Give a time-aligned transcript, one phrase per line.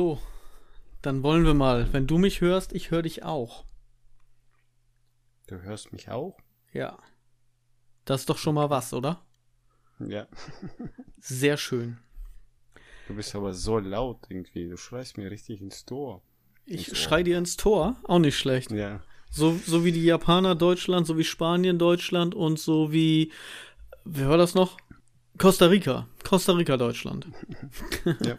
[0.00, 0.18] So,
[1.02, 1.92] dann wollen wir mal.
[1.92, 3.66] Wenn du mich hörst, ich höre dich auch.
[5.46, 6.38] Du hörst mich auch?
[6.72, 6.98] Ja.
[8.06, 9.20] Das ist doch schon mal was, oder?
[9.98, 10.26] Ja.
[11.18, 11.98] Sehr schön.
[13.08, 14.70] Du bist aber so laut irgendwie.
[14.70, 16.22] Du schreist mir richtig ins Tor.
[16.64, 17.96] Ich schrei dir ins Tor.
[18.04, 18.70] Auch nicht schlecht.
[18.70, 19.02] Ja.
[19.30, 23.32] So, so wie die Japaner Deutschland, so wie Spanien Deutschland und so wie,
[24.06, 24.78] wer war das noch?
[25.36, 26.08] Costa Rica.
[26.24, 27.26] Costa Rica Deutschland.
[28.24, 28.38] ja.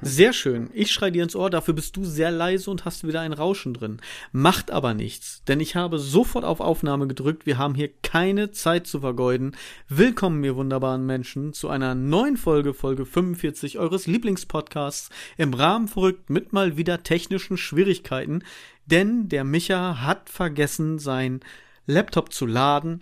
[0.00, 0.70] Sehr schön.
[0.72, 3.74] Ich schrei dir ins Ohr, dafür bist du sehr leise und hast wieder ein Rauschen
[3.74, 3.98] drin.
[4.32, 7.46] Macht aber nichts, denn ich habe sofort auf Aufnahme gedrückt.
[7.46, 9.56] Wir haben hier keine Zeit zu vergeuden.
[9.88, 16.30] Willkommen, ihr wunderbaren Menschen, zu einer neuen Folge, Folge 45 eures Lieblingspodcasts im Rahmen verrückt
[16.30, 18.42] mit mal wieder technischen Schwierigkeiten,
[18.86, 21.40] denn der Micha hat vergessen, sein
[21.86, 23.00] Laptop zu laden.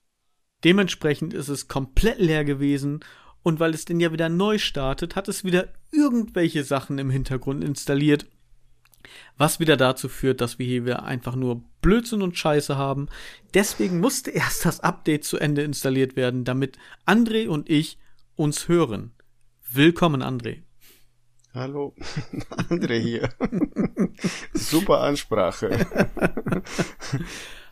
[0.65, 3.01] Dementsprechend ist es komplett leer gewesen
[3.45, 7.63] und weil es denn ja wieder neu startet, hat es wieder irgendwelche Sachen im Hintergrund
[7.63, 8.27] installiert,
[9.37, 13.09] was wieder dazu führt, dass wir hier wieder einfach nur Blödsinn und Scheiße haben.
[13.53, 17.99] Deswegen musste erst das Update zu Ende installiert werden, damit André und ich
[18.35, 19.13] uns hören.
[19.71, 20.63] Willkommen, André.
[21.53, 21.95] Hallo,
[22.51, 23.29] André hier.
[24.55, 25.87] Super Ansprache.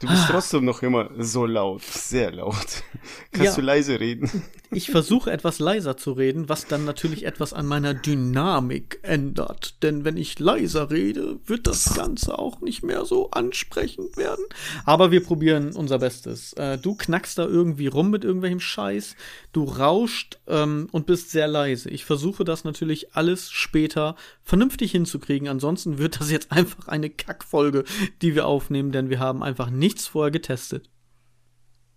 [0.02, 2.82] Du bist trotzdem noch immer so laut, sehr laut.
[3.30, 4.28] Kannst ja, du leise reden?
[4.72, 9.80] Ich versuche etwas leiser zu reden, was dann natürlich etwas an meiner Dynamik ändert.
[9.84, 14.44] Denn wenn ich leiser rede, wird das Ganze auch nicht mehr so ansprechend werden.
[14.84, 16.52] Aber wir probieren unser Bestes.
[16.54, 19.14] Äh, du knackst da irgendwie rum mit irgendwelchem Scheiß,
[19.52, 21.90] du rauscht ähm, und bist sehr leise.
[21.90, 25.46] Ich versuche das natürlich alles später vernünftig hinzukriegen.
[25.46, 27.84] Ansonsten wird das jetzt einfach eine Kackfolge,
[28.20, 30.89] die wir aufnehmen, denn wir haben einfach nicht nichts vorher getestet?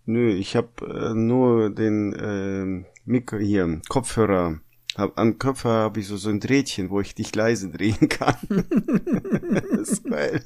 [0.06, 4.60] Nö, ich habe äh, nur den äh, Mikro hier, Kopfhörer
[4.98, 8.36] hab, am Kopf habe ich so, so ein Drähtchen, wo ich dich leise drehen kann.
[9.72, 10.44] das ist geil.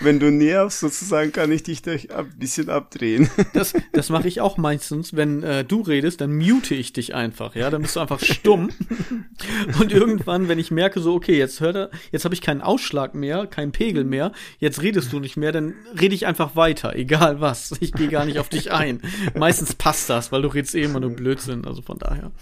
[0.00, 3.30] Wenn du nervst, sozusagen, kann ich dich ein bisschen abdrehen.
[3.52, 5.16] das das mache ich auch meistens.
[5.16, 7.54] Wenn äh, du redest, dann mute ich dich einfach.
[7.54, 8.70] Ja, dann bist du einfach stumm.
[9.80, 13.14] Und irgendwann, wenn ich merke, so, okay, jetzt hört er, jetzt habe ich keinen Ausschlag
[13.14, 17.40] mehr, keinen Pegel mehr, jetzt redest du nicht mehr, dann rede ich einfach weiter, egal
[17.40, 17.72] was.
[17.80, 19.00] Ich gehe gar nicht auf dich ein.
[19.34, 22.32] Meistens passt das, weil du redest eh immer nur Blödsinn, also von daher.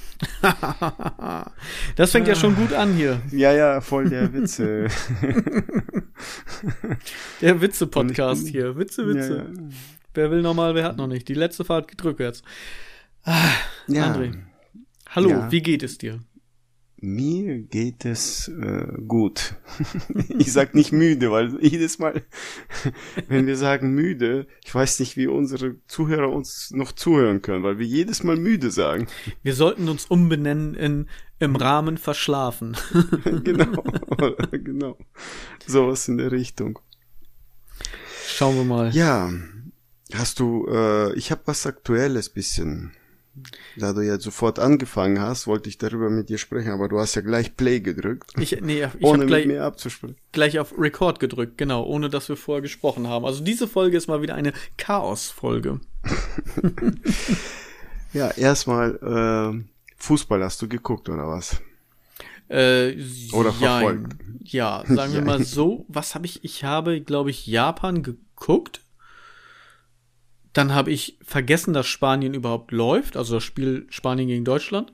[1.97, 3.20] das fängt ja schon gut an hier.
[3.31, 4.88] Ja, ja, voll der Witze.
[7.41, 8.76] der Witze-Podcast hier.
[8.76, 9.37] Witze, Witze.
[9.37, 9.69] Ja, ja.
[10.15, 11.28] Wer will nochmal, wer hat noch nicht.
[11.28, 12.42] Die letzte Fahrt geht rückwärts.
[13.25, 13.50] Ah,
[13.88, 14.12] ja.
[14.12, 14.34] André.
[15.10, 16.20] Hallo, wie geht es dir?
[17.04, 19.56] Mir geht es äh, gut.
[20.38, 22.22] ich sag nicht müde, weil jedes Mal,
[23.28, 27.78] wenn wir sagen müde, ich weiß nicht, wie unsere Zuhörer uns noch zuhören können, weil
[27.78, 29.06] wir jedes Mal müde sagen.
[29.42, 31.06] Wir sollten uns umbenennen in
[31.41, 32.76] im Rahmen verschlafen.
[33.44, 33.84] genau,
[34.50, 34.98] genau.
[35.66, 36.78] Sowas in der Richtung.
[38.26, 38.94] Schauen wir mal.
[38.94, 39.31] Ja,
[40.15, 42.92] hast du, äh, ich habe was Aktuelles bisschen
[43.77, 47.15] da du ja sofort angefangen hast, wollte ich darüber mit dir sprechen, aber du hast
[47.15, 48.33] ja gleich Play gedrückt.
[48.39, 50.17] Ich, nee, ich ohne gleich, mit mir abzusprechen.
[50.33, 53.25] Gleich auf Record gedrückt, genau, ohne dass wir vorher gesprochen haben.
[53.25, 55.81] Also diese Folge ist mal wieder eine Chaos-Folge.
[58.12, 59.65] ja, erstmal, äh,
[59.97, 61.61] Fußball hast du geguckt, oder was?
[62.49, 63.03] Äh,
[63.33, 64.16] oder verfolgt?
[64.43, 68.84] Ja, ja sagen wir mal so, was habe ich, ich habe, glaube ich, Japan geguckt
[70.54, 74.92] dann habe ich vergessen, dass Spanien überhaupt läuft, also das Spiel Spanien gegen Deutschland.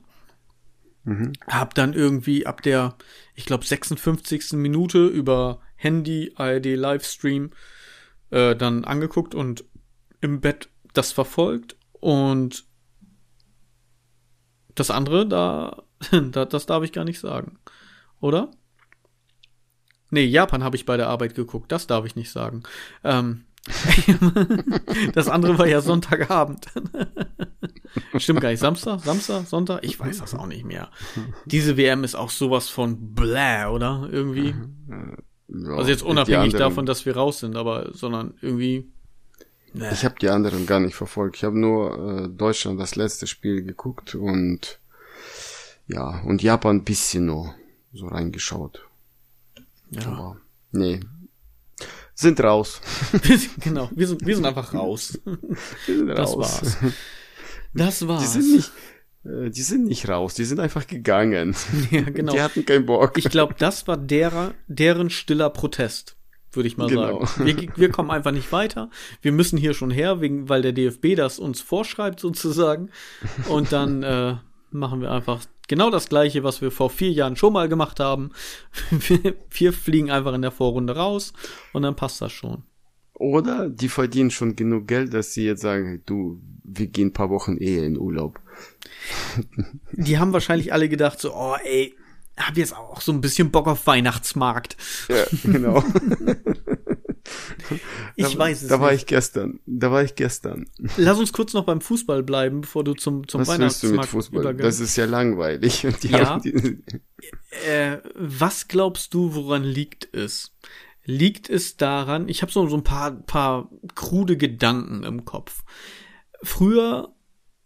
[1.03, 1.33] Mhm.
[1.47, 2.95] Hab dann irgendwie ab der,
[3.35, 4.53] ich glaube, 56.
[4.53, 7.51] Minute über Handy, ARD Livestream
[8.31, 9.63] äh, dann angeguckt und
[10.19, 12.65] im Bett das verfolgt und
[14.73, 15.83] das andere, da,
[16.45, 17.59] das darf ich gar nicht sagen.
[18.19, 18.49] Oder?
[20.09, 22.63] Nee, Japan habe ich bei der Arbeit geguckt, das darf ich nicht sagen.
[23.03, 23.45] Ähm,
[25.13, 26.65] das andere war ja Sonntagabend.
[28.17, 28.59] Stimmt gar nicht.
[28.59, 29.01] Samstag?
[29.01, 29.45] Samstag?
[29.45, 29.83] Sonntag?
[29.83, 30.89] Ich weiß das auch nicht mehr.
[31.45, 34.09] Diese WM ist auch sowas von bläh, oder?
[34.11, 34.55] Irgendwie.
[35.47, 38.89] Ja, also jetzt unabhängig davon, dass wir raus sind, aber sondern irgendwie.
[39.73, 39.91] Nee.
[39.91, 41.37] Ich habe die anderen gar nicht verfolgt.
[41.37, 44.79] Ich habe nur äh, Deutschland das letzte Spiel geguckt und
[45.87, 47.55] ja, und Japan ein bisschen nur
[47.93, 48.85] so reingeschaut.
[49.91, 50.05] Ja.
[50.07, 50.37] Aber
[50.71, 51.01] nee,
[52.21, 52.81] sind raus.
[53.59, 55.19] genau, wir sind, wir sind einfach raus.
[55.85, 56.37] Wir sind das raus.
[56.37, 56.77] war's.
[57.73, 58.21] Das war's.
[58.21, 58.71] Die sind nicht,
[59.25, 61.55] äh, die sind nicht raus, die sind einfach gegangen.
[61.91, 62.33] Ja, genau.
[62.33, 63.17] Die hatten keinen Bock.
[63.17, 66.15] Ich glaube, das war derer, deren stiller Protest,
[66.51, 67.25] würde ich mal genau.
[67.25, 67.45] sagen.
[67.45, 68.89] Wir, wir kommen einfach nicht weiter.
[69.21, 72.89] Wir müssen hier schon her, wegen, weil der DFB das uns vorschreibt sozusagen.
[73.49, 74.35] Und dann, äh,
[74.71, 78.31] machen wir einfach genau das gleiche, was wir vor vier Jahren schon mal gemacht haben.
[79.51, 81.33] wir fliegen einfach in der Vorrunde raus
[81.73, 82.63] und dann passt das schon.
[83.13, 87.29] Oder die verdienen schon genug Geld, dass sie jetzt sagen, du, wir gehen ein paar
[87.29, 88.39] Wochen eher in Urlaub.
[89.91, 91.95] Die haben wahrscheinlich alle gedacht so, oh ey,
[92.35, 94.77] hab jetzt auch so ein bisschen Bock auf Weihnachtsmarkt.
[95.07, 95.83] Ja, genau.
[98.15, 99.01] ich da, weiß es Da war nicht.
[99.01, 99.59] ich gestern.
[99.65, 100.69] Da war ich gestern.
[100.97, 103.93] Lass uns kurz noch beim Fußball bleiben, bevor du zum, zum Was willst du mit
[103.95, 104.41] Weihnachtsmarkt Fußball?
[104.41, 104.65] übergehst.
[104.65, 105.83] Das ist ja langweilig.
[106.03, 106.41] Ja.
[107.67, 110.55] Äh, was glaubst du, woran liegt es?
[111.03, 115.63] Liegt es daran, ich habe so, so ein paar, paar krude Gedanken im Kopf.
[116.43, 117.13] Früher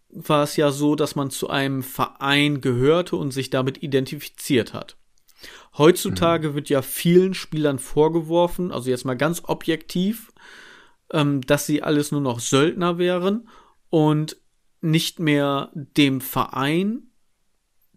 [0.09, 4.97] war es ja so, dass man zu einem Verein gehörte und sich damit identifiziert hat.
[5.78, 10.32] Heutzutage wird ja vielen Spielern vorgeworfen, also jetzt mal ganz objektiv,
[11.12, 13.50] ähm, dass sie alles nur noch Söldner wären
[13.90, 14.38] und
[14.82, 17.08] nicht mehr dem Verein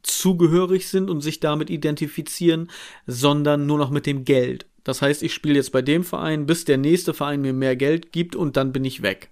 [0.03, 2.71] zugehörig sind und sich damit identifizieren,
[3.07, 4.67] sondern nur noch mit dem Geld.
[4.85, 8.11] Das heißt, ich spiele jetzt bei dem Verein, bis der nächste Verein mir mehr Geld
[8.13, 9.31] gibt und dann bin ich weg.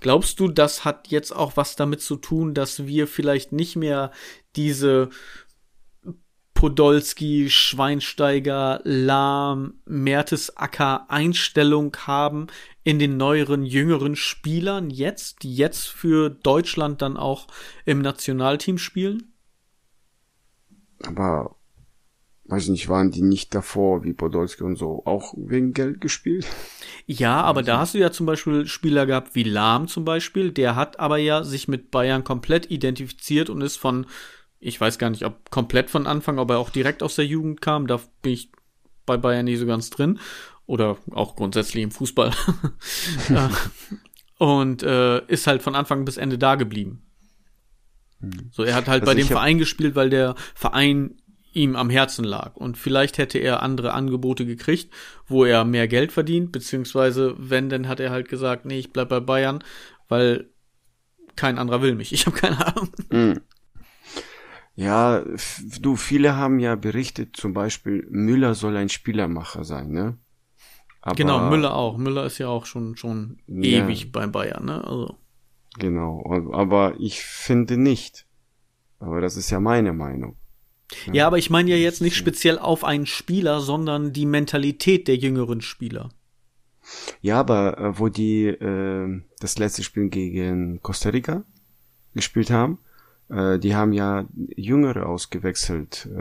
[0.00, 4.12] Glaubst du, das hat jetzt auch was damit zu tun, dass wir vielleicht nicht mehr
[4.56, 5.10] diese
[6.64, 12.46] Podolski, Schweinsteiger, Lahm, Mertesacker Einstellung haben
[12.84, 17.48] in den neueren, jüngeren Spielern jetzt, die jetzt für Deutschland dann auch
[17.84, 19.34] im Nationalteam spielen?
[21.06, 21.54] aber,
[22.46, 26.46] weiß nicht, waren die nicht davor, wie Podolski und so, auch wegen Geld gespielt?
[27.04, 30.76] Ja, aber da hast du ja zum Beispiel Spieler gehabt wie Lahm zum Beispiel, der
[30.76, 34.06] hat aber ja sich mit Bayern komplett identifiziert und ist von,
[34.64, 37.60] ich weiß gar nicht, ob komplett von Anfang, ob er auch direkt aus der Jugend
[37.60, 38.50] kam, da bin ich
[39.06, 40.18] bei Bayern nie so ganz drin.
[40.66, 42.32] Oder auch grundsätzlich im Fußball.
[43.30, 43.48] Äh,
[44.38, 47.02] und äh, ist halt von Anfang bis Ende da geblieben.
[48.50, 51.16] So, er hat halt Also bei dem Verein gespielt, weil der Verein
[51.52, 52.56] ihm am Herzen lag.
[52.56, 54.92] Und vielleicht hätte er andere Angebote gekriegt,
[55.26, 59.08] wo er mehr Geld verdient, beziehungsweise wenn, dann hat er halt gesagt, nee, ich bleib
[59.08, 59.62] bei Bayern,
[60.08, 60.48] weil
[61.36, 62.12] kein anderer will mich.
[62.12, 62.90] Ich habe keine Ahnung.
[63.10, 63.40] Hm.
[64.76, 65.24] Ja,
[65.80, 70.18] du, viele haben ja berichtet, zum Beispiel, Müller soll ein Spielermacher sein, ne?
[71.00, 71.96] Aber, genau, Müller auch.
[71.96, 73.84] Müller ist ja auch schon, schon Ja.
[73.84, 74.82] ewig bei Bayern, ne?
[74.84, 75.16] Also.
[75.78, 78.26] Genau, aber ich finde nicht.
[78.98, 80.36] Aber das ist ja meine Meinung.
[81.12, 85.16] Ja, aber ich meine ja jetzt nicht speziell auf einen Spieler, sondern die Mentalität der
[85.16, 86.10] jüngeren Spieler.
[87.20, 91.44] Ja, aber äh, wo die äh, das letzte Spiel gegen Costa Rica
[92.14, 92.78] gespielt haben,
[93.30, 94.26] äh, die haben ja
[94.56, 96.18] Jüngere ausgewechselt äh,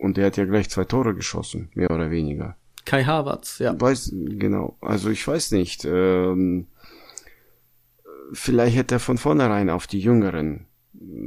[0.00, 2.56] und der hat ja gleich zwei Tore geschossen, mehr oder weniger.
[2.86, 3.78] Kai Havertz, ja.
[3.78, 4.76] Weiß, genau.
[4.80, 5.84] Also ich weiß nicht.
[5.84, 6.66] Ähm,
[8.32, 10.66] vielleicht hätte er von vornherein auf die Jüngeren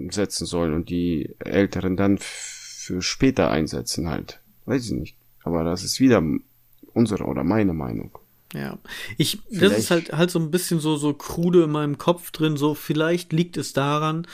[0.09, 4.39] setzen sollen und die Älteren dann für später einsetzen halt.
[4.65, 5.17] Weiß ich nicht.
[5.43, 6.23] Aber das ist wieder
[6.93, 8.17] unsere oder meine Meinung.
[8.53, 8.77] Ja.
[9.17, 12.31] Ich, das Vielleicht- ist halt, halt so ein bisschen so, so krude in meinem Kopf
[12.31, 14.27] drin, so vielleicht liegt es daran,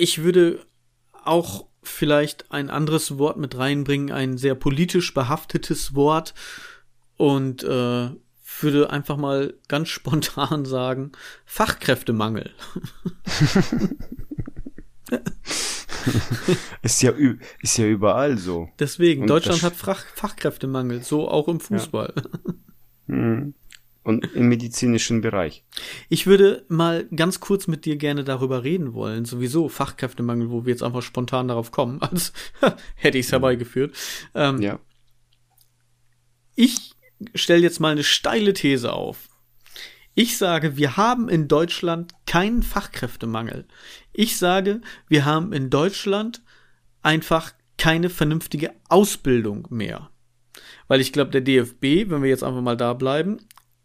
[0.00, 0.64] ich würde
[1.24, 6.34] auch vielleicht ein anderes Wort mit reinbringen, ein sehr politisch behaftetes Wort
[7.16, 8.10] und äh,
[8.60, 11.12] würde einfach mal ganz spontan sagen,
[11.44, 12.50] Fachkräftemangel.
[16.82, 17.12] Ist ja,
[17.60, 18.68] ist ja überall so.
[18.78, 22.14] Deswegen, Und Deutschland hat Fach, Fachkräftemangel, so auch im Fußball.
[23.06, 23.54] Mhm.
[24.02, 25.62] Und im medizinischen Bereich.
[26.08, 29.26] Ich würde mal ganz kurz mit dir gerne darüber reden wollen.
[29.26, 32.32] Sowieso Fachkräftemangel, wo wir jetzt einfach spontan darauf kommen, als
[32.94, 33.94] hätte ich es herbeigeführt.
[34.34, 34.80] Ähm, Ja.
[36.54, 36.92] Ich
[37.34, 39.28] stelle jetzt mal eine steile These auf.
[40.14, 43.66] Ich sage, wir haben in Deutschland keinen Fachkräftemangel.
[44.12, 46.42] Ich sage, wir haben in Deutschland
[47.02, 50.10] einfach keine vernünftige Ausbildung mehr.
[50.88, 53.38] Weil ich glaube, der DFB, wenn wir jetzt einfach mal da bleiben,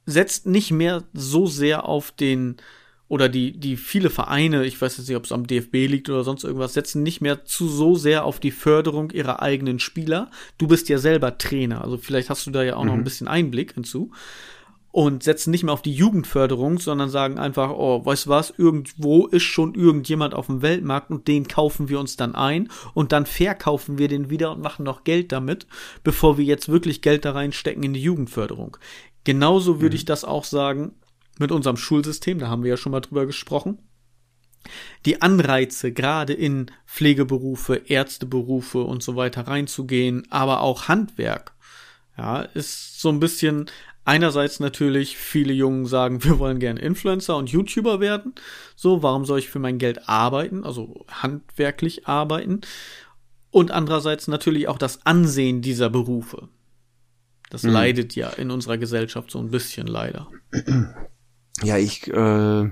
[0.06, 2.58] setzt nicht mehr so sehr auf den
[3.08, 6.24] oder die, die viele Vereine, ich weiß jetzt nicht, ob es am DFB liegt oder
[6.24, 10.32] sonst irgendwas, setzen nicht mehr zu so sehr auf die Förderung ihrer eigenen Spieler.
[10.58, 13.28] Du bist ja selber Trainer, also vielleicht hast du da ja auch noch ein bisschen
[13.28, 14.12] Einblick hinzu.
[14.92, 19.28] Und setzen nicht mehr auf die Jugendförderung, sondern sagen einfach, oh, weißt du was, irgendwo
[19.28, 23.26] ist schon irgendjemand auf dem Weltmarkt und den kaufen wir uns dann ein und dann
[23.26, 25.68] verkaufen wir den wieder und machen noch Geld damit,
[26.06, 28.78] bevor wir jetzt wirklich Geld da reinstecken in die Jugendförderung.
[29.26, 30.94] Genauso würde ich das auch sagen
[31.38, 33.80] mit unserem Schulsystem, da haben wir ja schon mal drüber gesprochen.
[35.06, 41.54] Die Anreize, gerade in Pflegeberufe, Ärzteberufe und so weiter reinzugehen, aber auch Handwerk,
[42.18, 43.70] ja, ist so ein bisschen
[44.08, 48.36] Einerseits natürlich, viele Jungen sagen, wir wollen gerne Influencer und YouTuber werden.
[48.76, 52.62] So, warum soll ich für mein Geld arbeiten, also handwerklich arbeiten?
[53.50, 56.50] Und andererseits natürlich auch das Ansehen dieser Berufe.
[57.50, 57.72] Das mhm.
[57.72, 60.30] leidet ja in unserer Gesellschaft so ein bisschen leider.
[61.64, 62.72] Ja, ich, äh,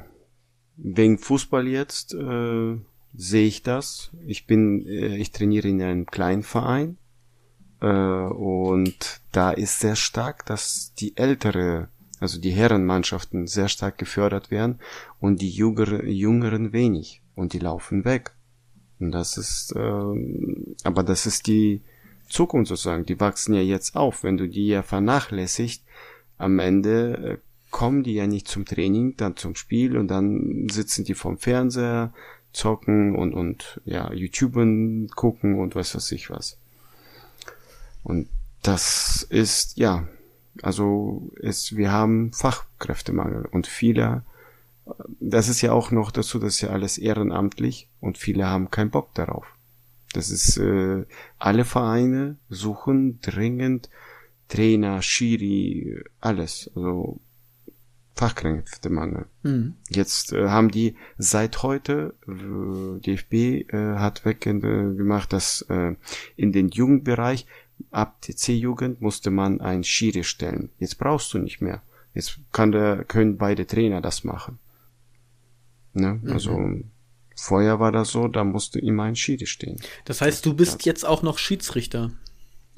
[0.77, 2.77] wegen Fußball jetzt, äh,
[3.15, 4.11] sehe ich das.
[4.25, 6.97] Ich bin, äh, ich trainiere in einem kleinen Verein
[7.81, 11.89] äh, und da ist sehr stark, dass die ältere,
[12.19, 14.79] also die Herrenmannschaften sehr stark gefördert werden
[15.19, 18.35] und die Jüngere, Jüngeren wenig und die laufen weg.
[18.99, 21.81] Und das ist, äh, aber das ist die
[22.33, 23.05] Zukunft sozusagen.
[23.05, 24.23] Die wachsen ja jetzt auf.
[24.23, 25.83] Wenn du die ja vernachlässigt,
[26.37, 27.37] am Ende äh,
[27.71, 32.13] kommen die ja nicht zum Training, dann zum Spiel und dann sitzen die vorm Fernseher,
[32.53, 36.57] zocken und, und ja, YouTuben gucken und was weiß ich was.
[38.03, 38.29] Und
[38.61, 40.07] das ist, ja,
[40.61, 44.23] also ist, wir haben Fachkräftemangel und viele,
[45.19, 48.91] das ist ja auch noch dazu, das ist ja alles ehrenamtlich und viele haben keinen
[48.91, 49.45] Bock darauf.
[50.13, 51.05] Das ist, äh,
[51.39, 53.89] alle Vereine suchen dringend
[54.47, 56.71] Trainer, Schiri, alles.
[56.75, 57.19] Also
[58.15, 59.25] Fachkräftemangel.
[59.41, 59.75] Mhm.
[59.89, 65.95] Jetzt äh, haben die seit heute, äh, DFB äh, hat weggemacht, dass äh,
[66.35, 67.47] in den Jugendbereich
[67.89, 70.69] ab der C-Jugend musste man ein Schiri stellen.
[70.77, 71.81] Jetzt brauchst du nicht mehr.
[72.13, 74.59] Jetzt kann der, können beide Trainer das machen.
[75.93, 76.19] Ne?
[76.21, 76.31] Mhm.
[76.31, 76.59] Also
[77.35, 79.79] vorher war das so, da musste immer ein Schiri stehen.
[80.05, 82.11] Das heißt, du bist jetzt auch noch Schiedsrichter.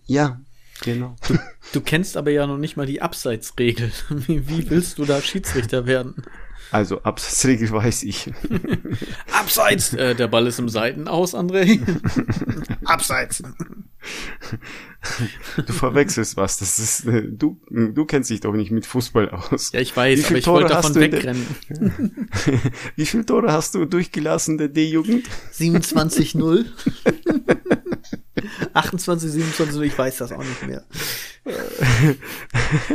[0.05, 0.39] Ja,
[0.81, 1.15] Genau.
[1.27, 1.39] Du,
[1.73, 3.91] du, kennst aber ja noch nicht mal die Abseitsregel.
[4.09, 6.15] Wie, wie willst du da Schiedsrichter werden?
[6.71, 8.31] Also Abseitsregel weiß ich.
[9.31, 9.93] Abseits!
[9.93, 11.79] Äh, der Ball ist im Seitenaus, André.
[12.85, 13.43] Abseits!
[15.65, 16.57] Du verwechselst was.
[16.57, 17.59] Das ist äh, du.
[17.69, 19.71] Du kennst dich doch nicht mit Fußball aus.
[19.71, 21.45] Ja, ich weiß, aber ich Tore wollte davon wegrennen.
[22.95, 25.27] Wie viele Tore hast du durchgelassen der D-Jugend?
[25.53, 26.65] 27-0.
[28.73, 30.85] 28, 27, ich weiß das auch nicht mehr.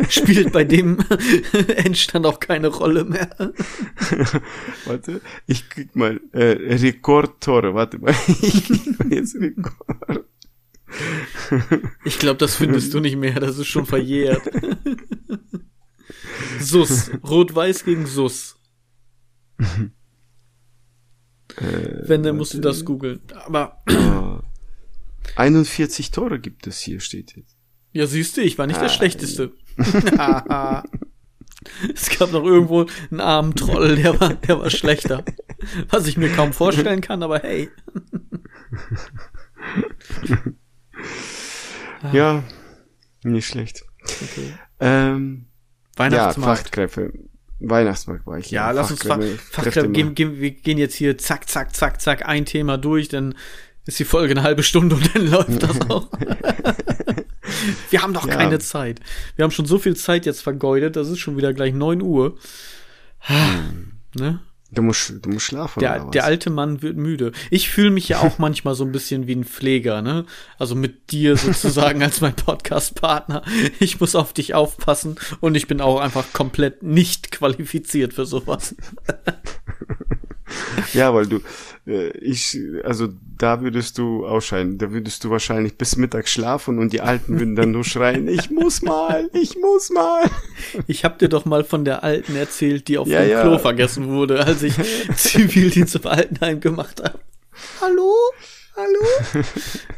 [0.09, 0.99] Spielt bei dem
[1.77, 3.31] Endstand auch keine Rolle mehr.
[4.85, 7.75] Warte, ich krieg mal äh, Rekordtore.
[7.75, 10.27] Warte mal, ich krieg mal jetzt Rekord.
[12.05, 14.43] Ich glaube, das findest du nicht mehr, das ist schon verjährt.
[16.59, 18.57] Sus, Rot-Weiß gegen Sus.
[21.57, 23.21] Äh, Wenn, dann musst du das googeln.
[23.47, 23.83] Aber.
[25.37, 27.57] 41 Tore gibt es hier, steht jetzt.
[27.93, 29.53] Ja, siehst du, ich war nicht ah, der Schlechteste.
[31.95, 35.25] es gab noch irgendwo einen armen Troll, der war, der war schlechter.
[35.89, 37.69] Was ich mir kaum vorstellen kann, aber hey.
[42.13, 42.45] ja,
[43.25, 43.85] nicht schlecht.
[44.03, 44.55] Okay.
[44.79, 45.47] Ähm,
[45.97, 46.59] Weihnachtsmarkt.
[46.59, 47.13] Ja, Fachkräfte.
[47.61, 48.51] Weihnachtsmarkt war ich.
[48.51, 52.01] Ja, ja lass uns Fachkräfte, Fachkräfte gehen, gehen, wir gehen jetzt hier zack, zack, zack,
[52.01, 53.35] zack, ein Thema durch, denn
[53.91, 56.09] ist die Folge eine halbe Stunde und dann läuft das auch.
[57.91, 58.37] wir haben doch ja.
[58.37, 59.01] keine Zeit.
[59.35, 62.37] Wir haben schon so viel Zeit jetzt vergeudet, das ist schon wieder gleich neun Uhr.
[63.19, 63.93] Hm.
[64.15, 64.41] ne?
[64.73, 65.81] Du musst, du musst schlafen.
[65.81, 67.33] Der, der alte Mann wird müde.
[67.51, 70.25] Ich fühle mich ja auch manchmal so ein bisschen wie ein Pfleger, ne?
[70.59, 73.43] Also mit dir sozusagen als mein Podcast-Partner.
[73.81, 78.77] Ich muss auf dich aufpassen und ich bin auch einfach komplett nicht qualifiziert für sowas.
[80.93, 81.41] ja, weil du,
[81.87, 84.79] äh, ich, also da würdest du ausscheiden.
[84.79, 88.51] Da würdest du wahrscheinlich bis Mittag schlafen und die Alten würden dann nur schreien, ich
[88.51, 90.25] muss mal, ich muss mal.
[90.87, 93.43] Ich hab dir doch mal von der Alten erzählt, die auf ja, dem ja.
[93.43, 94.75] Klo vergessen wurde, als ich
[95.17, 97.19] Zivildienst im Altenheim gemacht habe.
[97.81, 98.15] Hallo?
[98.77, 99.45] Hallo?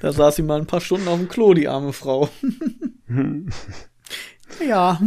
[0.00, 2.28] Da saß sie mal ein paar Stunden auf dem Klo, die arme Frau.
[4.66, 5.00] ja.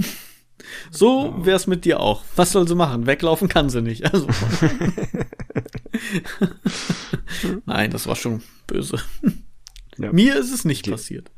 [0.91, 2.23] So wär's mit dir auch.
[2.35, 3.05] Was soll sie machen?
[3.05, 4.11] Weglaufen kann sie nicht.
[4.11, 4.27] Also.
[7.65, 8.99] Nein, das war schon böse.
[9.97, 10.11] Ja.
[10.11, 11.31] Mir ist es nicht passiert.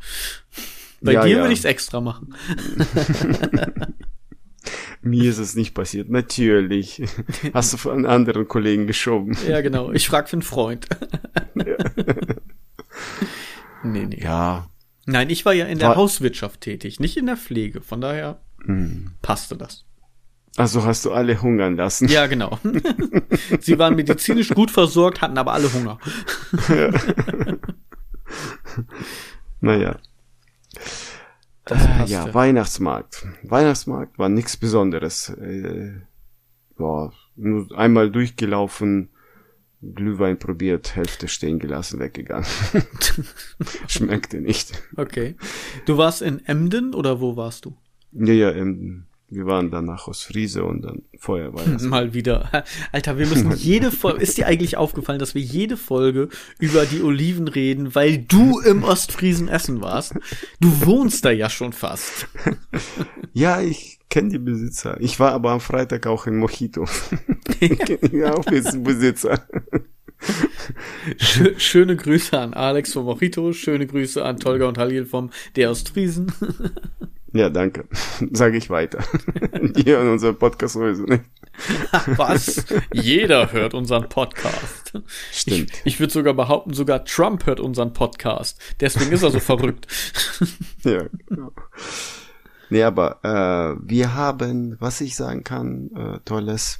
[1.02, 1.38] Bei ja, dir ja.
[1.42, 2.36] würde ich es extra machen.
[5.02, 7.04] Mir ist es nicht passiert, natürlich.
[7.54, 9.38] Hast du von anderen Kollegen geschoben.
[9.48, 9.92] Ja, genau.
[9.92, 10.88] Ich frag für einen Freund.
[13.84, 14.22] nee, nee.
[14.22, 14.70] Ja.
[15.06, 17.82] Nein, ich war ja in der war Hauswirtschaft tätig, nicht in der Pflege.
[17.82, 19.12] Von daher hm.
[19.22, 19.86] passte das.
[20.58, 22.08] Also hast du alle hungern lassen.
[22.08, 22.58] Ja, genau.
[23.60, 26.00] Sie waren medizinisch gut versorgt, hatten aber alle Hunger.
[26.68, 26.92] ja.
[29.62, 30.00] naja.
[31.70, 33.28] Äh, ja, Weihnachtsmarkt.
[33.44, 35.30] Weihnachtsmarkt war nichts Besonderes.
[35.30, 36.02] Äh,
[36.80, 39.10] ja, nur einmal durchgelaufen,
[39.82, 42.48] Glühwein probiert, Hälfte stehen gelassen, weggegangen.
[43.88, 44.72] Schmeckte nicht.
[44.96, 45.36] Okay.
[45.86, 47.78] Du warst in Emden oder wo warst du?
[48.12, 51.82] Ja, ja, ähm, wir waren danach aus Friese und dann vorher war das.
[51.84, 52.64] Mal wieder.
[52.92, 57.02] Alter, wir müssen jede Folge, ist dir eigentlich aufgefallen, dass wir jede Folge über die
[57.04, 60.14] Oliven reden, weil du im Ostfriesen essen warst?
[60.62, 62.28] Du wohnst da ja schon fast.
[63.34, 65.00] Ja, ich kenne die Besitzer.
[65.00, 66.88] Ich war aber am Freitag auch in Mojito.
[67.60, 69.48] ich kenne auch diesen Besitzer.
[71.18, 75.70] Schö schöne Grüße an Alex vom Mojito, schöne Grüße an Tolga und Halil vom Der
[75.70, 76.32] Ostfriesen.
[77.38, 77.86] Ja, danke.
[78.32, 79.04] Sage ich weiter.
[79.62, 81.24] Die hören unseren Podcast sowieso nicht.
[82.18, 82.66] Was?
[82.94, 84.94] Jeder hört unseren Podcast.
[85.32, 85.72] Stimmt.
[85.84, 88.60] Ich, ich würde sogar behaupten, sogar Trump hört unseren Podcast.
[88.80, 89.88] Deswegen ist er so verrückt.
[90.84, 91.52] Ja, genau.
[92.70, 96.80] Nee, aber äh, wir haben, was ich sagen kann, äh, tolles,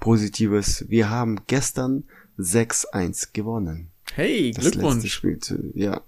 [0.00, 2.04] positives, wir haben gestern
[2.38, 3.90] 6-1 gewonnen.
[4.14, 5.12] Hey, Das letzte Glückwunsch.
[5.12, 6.00] Spiel, zu- ja.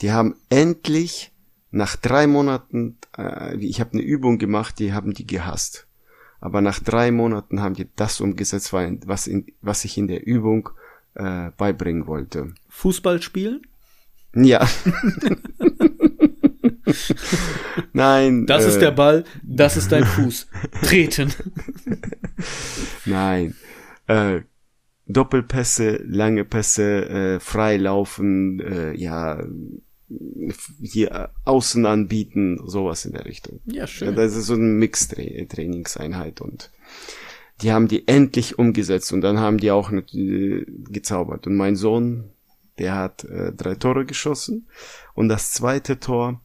[0.00, 1.30] Die haben endlich
[1.70, 5.86] nach drei Monaten, äh, ich habe eine Übung gemacht, die haben die gehasst.
[6.40, 10.70] Aber nach drei Monaten haben die das umgesetzt, was, in, was ich in der Übung
[11.14, 12.52] äh, beibringen wollte.
[12.68, 13.62] Fußball spielen?
[14.34, 14.66] Ja.
[17.92, 18.46] Nein.
[18.46, 20.48] Das äh, ist der Ball, das ist dein Fuß.
[20.82, 21.32] Treten.
[23.04, 23.54] Nein.
[24.06, 24.40] Äh,
[25.06, 29.44] Doppelpässe, lange Pässe, äh, freilaufen, äh, ja,
[30.80, 33.60] hier außen anbieten, sowas in der Richtung.
[33.66, 34.14] Ja, Ja, schön.
[34.14, 36.70] das ist so eine Mix-Trainingseinheit und
[37.60, 41.46] die haben die endlich umgesetzt und dann haben die auch äh, gezaubert.
[41.46, 42.30] Und mein Sohn,
[42.78, 44.68] der hat äh, drei Tore geschossen
[45.14, 46.40] und das zweite Tor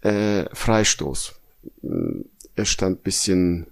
[0.00, 1.34] äh, Freistoß.
[2.56, 3.66] Er stand bisschen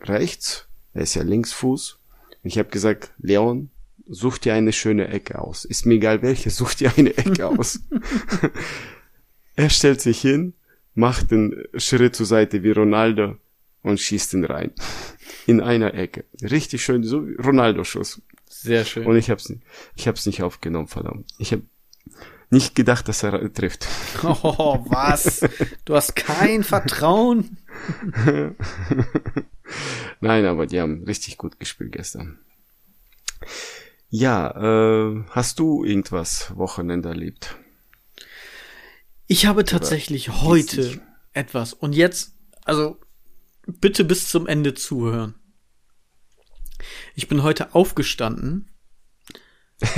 [0.00, 1.98] rechts, er ist ja Linksfuß.
[2.42, 3.70] Und ich habe gesagt, Leon,
[4.08, 5.64] such dir eine schöne Ecke aus.
[5.64, 7.80] Ist mir egal welche, such dir eine Ecke aus.
[9.56, 10.54] er stellt sich hin,
[10.94, 13.36] macht den Schritt zur Seite wie Ronaldo
[13.82, 14.72] und schießt ihn rein.
[15.46, 16.24] In einer Ecke.
[16.42, 18.20] Richtig schön, so wie Ronaldo-Schuss.
[18.48, 19.06] Sehr schön.
[19.06, 19.62] Und ich hab's, nicht-
[19.94, 21.30] ich hab's nicht aufgenommen, verdammt.
[21.38, 21.60] Ich hab
[22.50, 23.86] nicht gedacht, dass er trifft.
[24.24, 25.40] Oh, was?
[25.84, 27.58] Du hast kein Vertrauen?
[30.20, 32.38] Nein, aber die haben richtig gut gespielt gestern.
[34.10, 37.56] Ja, äh, hast du irgendwas Wochenende erlebt?
[39.26, 41.00] Ich habe tatsächlich heute dich?
[41.34, 41.74] etwas.
[41.74, 42.32] Und jetzt,
[42.64, 42.98] also
[43.66, 45.34] bitte bis zum Ende zuhören.
[47.14, 48.70] Ich bin heute aufgestanden.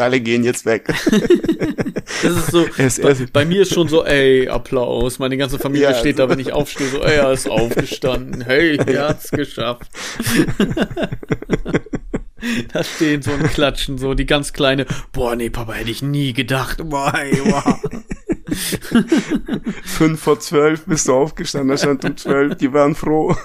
[0.00, 0.92] Alle gehen jetzt weg.
[2.22, 5.18] Das ist so, Er ist- bei, bei mir ist schon so, ey, Applaus.
[5.20, 8.40] Meine ganze Familie Ja, steht da, wenn ich aufstehe, so, ey, er ist aufgestanden.
[8.40, 9.88] Hey, er hat's geschafft.
[12.72, 16.32] da stehen so und klatschen so, die ganz kleine, boah, nee, Papa, hätte ich nie
[16.32, 16.88] gedacht.
[16.88, 17.80] Boah, ey, wow.
[19.84, 23.36] Fünf vor zwölf bist du aufgestanden, da stand um zwölf, die waren froh.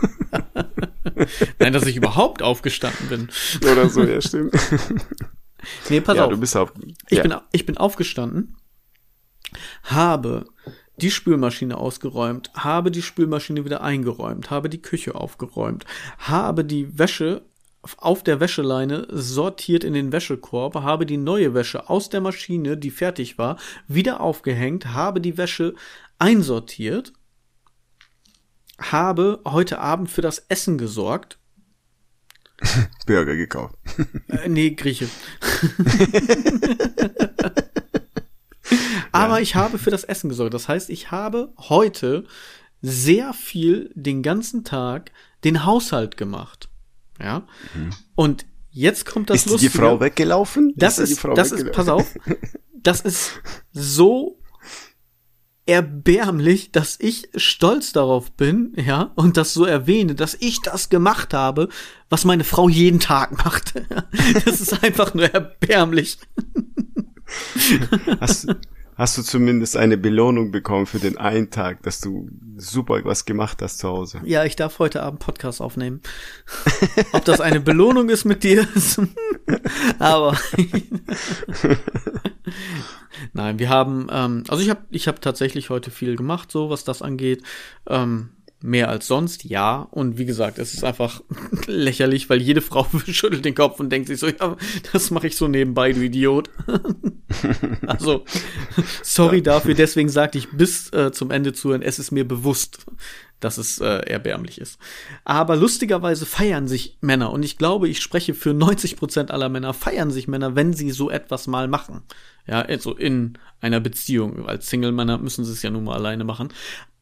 [1.60, 3.30] Nein, dass ich überhaupt aufgestanden bin.
[3.70, 4.54] Oder so, ja, stimmt.
[5.90, 6.32] Nee, pass ja, auf.
[6.32, 6.74] du bist auf.
[7.08, 7.24] Ich, ja.
[7.24, 8.58] bin, ich bin aufgestanden,
[9.84, 10.46] habe
[10.98, 15.86] die Spülmaschine ausgeräumt, habe die Spülmaschine wieder eingeräumt, habe die Küche aufgeräumt,
[16.18, 17.44] habe die Wäsche
[17.98, 22.92] auf der Wäscheleine sortiert in den Wäschekorb, habe die neue Wäsche aus der Maschine, die
[22.92, 25.76] fertig war, wieder aufgehängt, habe die Wäsche
[26.18, 27.14] einsortiert,
[28.80, 31.40] habe heute Abend für das Essen gesorgt.
[33.06, 33.76] Burger gekauft.
[34.30, 35.10] Äh, nee, Grieche.
[39.12, 40.54] Aber ich habe für das Essen gesorgt.
[40.54, 42.26] Das heißt, ich habe heute
[42.82, 45.12] sehr viel den ganzen Tag
[45.44, 46.70] den Haushalt gemacht.
[47.20, 47.48] Ja.
[48.16, 49.78] Und jetzt kommt das ist die Lustige.
[49.78, 50.74] Frau weggelaufen?
[50.76, 52.18] Das die ist, Frau das ist, pass auf,
[52.74, 53.34] das ist
[53.72, 54.40] so
[55.66, 61.34] erbärmlich, dass ich stolz darauf bin, ja, und das so erwähne, dass ich das gemacht
[61.34, 61.70] habe,
[62.10, 63.74] was meine Frau jeden Tag macht.
[64.46, 66.18] Das ist einfach nur erbärmlich.
[68.20, 68.48] Hast,
[68.96, 73.62] hast du zumindest eine Belohnung bekommen für den einen Tag, dass du super was gemacht
[73.62, 74.22] hast zu Hause?
[74.24, 76.02] Ja, ich darf heute Abend Podcast aufnehmen.
[77.14, 78.68] Ob das eine Belohnung ist mit dir,
[80.00, 80.38] aber
[83.34, 86.84] nein, wir haben, ähm, also ich habe, ich habe tatsächlich heute viel gemacht, so was
[86.84, 87.44] das angeht.
[87.88, 88.30] Ähm,
[88.64, 89.88] mehr als sonst, ja.
[89.92, 91.22] Und wie gesagt, es ist einfach
[91.68, 94.56] lächerlich, weil jede Frau schüttelt den Kopf und denkt sich so, ja,
[94.94, 96.50] das mache ich so nebenbei, du Idiot.
[97.88, 98.24] also,
[99.04, 102.86] sorry dafür, deswegen sagte ich bis äh, zum Ende zuhören, es ist mir bewusst,
[103.42, 104.80] dass es äh, erbärmlich ist.
[105.26, 109.74] Aber lustigerweise feiern sich Männer, und ich glaube, ich spreche für 90 Prozent aller Männer,
[109.74, 112.04] feiern sich Männer, wenn sie so etwas mal machen.
[112.48, 114.48] Ja, also in einer Beziehung.
[114.48, 116.50] Als Single-Männer müssen sie es ja nun mal alleine machen.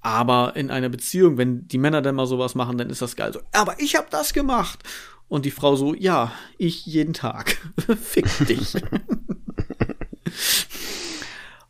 [0.01, 3.33] Aber in einer Beziehung, wenn die Männer dann mal sowas machen, dann ist das geil.
[3.33, 4.79] So, aber ich habe das gemacht.
[5.27, 7.57] Und die Frau so, ja, ich jeden Tag.
[8.01, 8.75] Fick dich.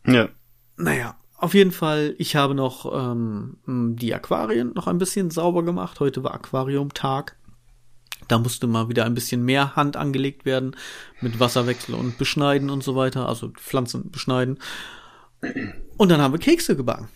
[0.06, 0.30] Ja.
[0.78, 6.00] Naja, auf jeden Fall, ich habe noch ähm, die Aquarien noch ein bisschen sauber gemacht.
[6.00, 7.36] Heute war Aquariumtag.
[8.28, 10.76] Da musste mal wieder ein bisschen mehr Hand angelegt werden
[11.20, 14.60] mit Wasserwechsel und Beschneiden und so weiter, also Pflanzen beschneiden.
[15.98, 17.10] Und dann haben wir Kekse gebacken.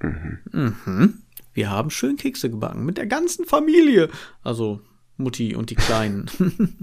[0.00, 1.22] Mhm.
[1.52, 4.10] Wir haben schön Kekse gebacken mit der ganzen Familie.
[4.42, 4.80] Also
[5.16, 6.30] Mutti und die Kleinen.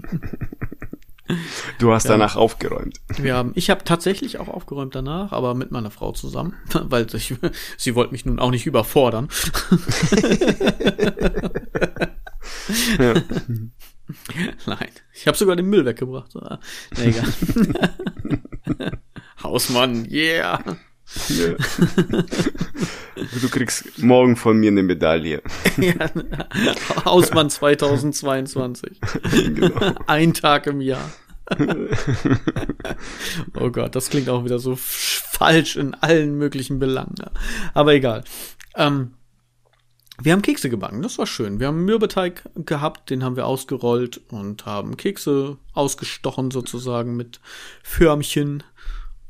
[1.78, 3.00] Du hast danach aufgeräumt.
[3.18, 7.34] Haben, ich habe tatsächlich auch aufgeräumt danach, aber mit meiner Frau zusammen, weil ich,
[7.78, 9.28] sie wollte mich nun auch nicht überfordern.
[12.98, 13.14] Ja.
[14.66, 16.32] Nein, ich habe sogar den Müll weggebracht.
[16.34, 16.58] Na
[16.98, 17.24] egal.
[19.42, 20.62] Hausmann, yeah.
[21.28, 21.54] Ja.
[23.40, 25.40] Du kriegst morgen von mir eine Medaille.
[25.76, 26.10] ja,
[27.04, 29.00] Hausmann 2022.
[29.54, 29.94] Genau.
[30.08, 31.12] Ein Tag im Jahr.
[33.60, 37.14] oh Gott, das klingt auch wieder so falsch in allen möglichen Belangen.
[37.72, 38.24] Aber egal.
[38.74, 39.12] Ähm,
[40.20, 41.58] wir haben Kekse gebacken, das war schön.
[41.60, 47.40] Wir haben Mürbeteig gehabt, den haben wir ausgerollt und haben Kekse ausgestochen sozusagen mit
[47.82, 48.62] Förmchen.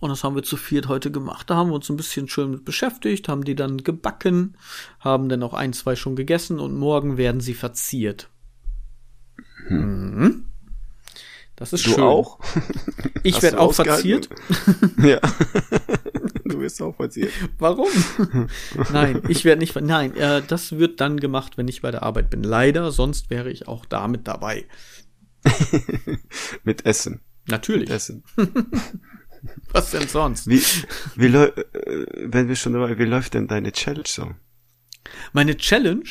[0.05, 1.49] Und das haben wir zu viert heute gemacht.
[1.49, 4.55] Da haben wir uns ein bisschen schön mit beschäftigt, haben die dann gebacken,
[5.01, 8.29] haben dann auch ein, zwei schon gegessen und morgen werden sie verziert.
[9.71, 10.45] Mhm.
[11.57, 12.03] Das ist Du schön.
[12.03, 12.39] auch?
[13.23, 14.29] Ich werde auch verziert.
[14.99, 15.21] Ja.
[16.45, 17.33] Du wirst auch verziert.
[17.59, 17.89] Warum?
[18.93, 19.73] Nein, ich werde nicht.
[19.73, 22.43] ver- Nein, äh, das wird dann gemacht, wenn ich bei der Arbeit bin.
[22.45, 24.67] Leider, sonst wäre ich auch da mit dabei.
[26.63, 27.23] Mit Essen.
[27.49, 27.89] Natürlich.
[27.89, 28.25] Essen.
[29.73, 30.47] Was denn sonst?
[30.49, 30.63] Wie,
[31.17, 31.53] wie äh,
[32.17, 34.35] wenn wir schon dabei, wie läuft denn deine Challenge so?
[35.33, 36.05] Meine Challenge,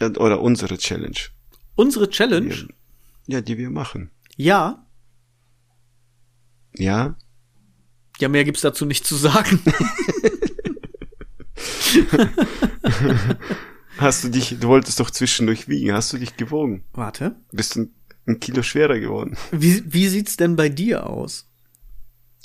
[0.00, 1.18] Oder unsere Challenge?
[1.76, 2.68] unsere Challenge,
[3.26, 4.10] Ja, die wir machen.
[4.36, 4.84] ja,
[6.76, 7.16] Ja?
[8.18, 9.60] ja, mehr gibt's dazu nicht zu sagen.
[13.98, 16.84] Hast du dich, du wolltest doch zwischendurch wiegen, hast du dich gewogen?
[16.92, 17.36] Warte.
[17.52, 17.94] Bist du ein,
[18.26, 19.36] ein Kilo schwerer geworden?
[19.52, 21.48] Wie, wie sieht's denn bei dir aus?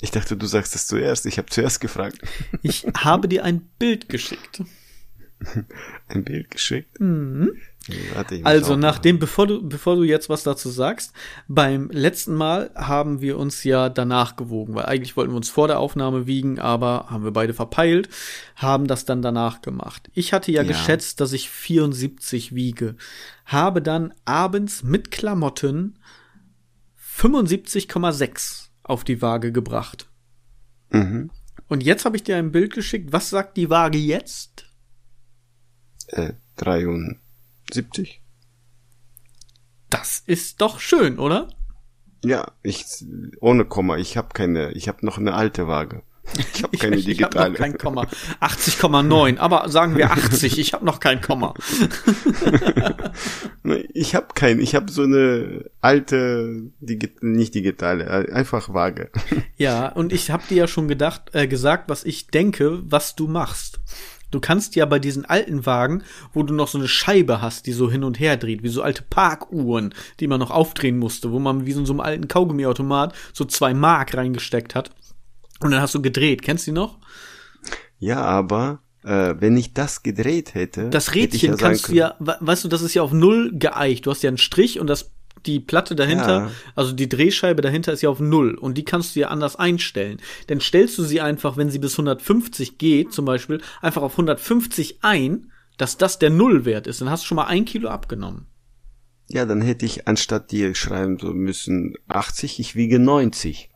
[0.00, 1.26] Ich dachte, du sagst das zuerst.
[1.26, 2.18] Ich habe zuerst gefragt.
[2.62, 4.62] Ich habe dir ein Bild geschickt.
[6.08, 6.98] Ein Bild geschickt.
[7.00, 11.14] Warte, ich muss Also nachdem, bevor du, bevor du jetzt was dazu sagst,
[11.48, 15.66] beim letzten Mal haben wir uns ja danach gewogen, weil eigentlich wollten wir uns vor
[15.66, 18.10] der Aufnahme wiegen, aber haben wir beide verpeilt,
[18.56, 20.10] haben das dann danach gemacht.
[20.14, 20.68] Ich hatte ja, Ja.
[20.68, 22.96] geschätzt, dass ich 74 wiege,
[23.46, 25.98] habe dann abends mit Klamotten
[27.16, 30.10] 75,6 auf die Waage gebracht.
[30.90, 31.30] Mhm.
[31.68, 33.12] Und jetzt habe ich dir ein Bild geschickt.
[33.12, 34.66] Was sagt die Waage jetzt?
[36.08, 38.20] Äh, 73?
[39.88, 41.48] Das ist doch schön, oder?
[42.24, 42.84] Ja, ich
[43.40, 43.96] ohne Komma.
[43.96, 44.72] Ich habe keine.
[44.72, 46.02] Ich habe noch eine alte Waage.
[46.38, 47.50] Ich habe keine ich, ich digitale.
[47.50, 48.06] noch kein Komma.
[48.40, 51.54] 80,9, aber sagen wir 80, ich habe noch kein Komma.
[53.92, 54.60] Ich habe kein.
[54.60, 59.10] Ich habe so eine alte, digi nicht digitale, äh, einfach Waage.
[59.56, 63.28] Ja, und ich habe dir ja schon gedacht, äh, gesagt, was ich denke, was du
[63.28, 63.78] machst.
[64.30, 67.72] Du kannst ja bei diesen alten Wagen, wo du noch so eine Scheibe hast, die
[67.72, 71.38] so hin und her dreht, wie so alte Parkuhren, die man noch aufdrehen musste, wo
[71.38, 74.92] man wie so in so einem alten Kaugummiautomat so zwei Mark reingesteckt hat.
[75.60, 76.42] Und dann hast du gedreht.
[76.42, 76.98] Kennst du die noch?
[77.98, 82.36] Ja, aber äh, wenn ich das gedreht hätte, Das Rädchen ja kannst du ja, we-
[82.40, 84.06] weißt du, das ist ja auf Null geeicht.
[84.06, 85.12] Du hast ja einen Strich und das,
[85.46, 86.50] die Platte dahinter, Ja.
[86.74, 90.18] also die Drehscheibe dahinter ist ja auf Null und die kannst du ja anders einstellen.
[90.48, 94.98] Dann stellst du sie einfach, wenn sie bis 150 geht, zum Beispiel, einfach auf 150
[95.02, 97.00] ein, dass das der Nullwert ist.
[97.00, 98.46] Dann hast du schon mal ein Kilo abgenommen.
[99.28, 103.69] Ja, dann hätte ich anstatt dir schreiben müssen 80, ich wiege 90.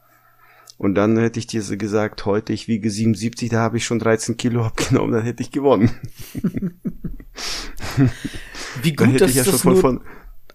[0.77, 3.99] Und dann hätte ich dir so gesagt, heute ich wiege 77, da habe ich schon
[3.99, 5.91] 13 Kilo abgenommen, dann hätte ich gewonnen.
[8.83, 10.01] Wie Dann gut, hätte dass ich ja schon das nur von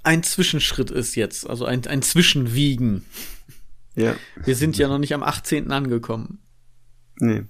[0.03, 3.05] ein Zwischenschritt ist jetzt, also ein, ein Zwischenwiegen.
[3.95, 5.71] ja, Wir sind ja noch nicht am 18.
[5.71, 6.39] angekommen.
[7.19, 7.43] nee.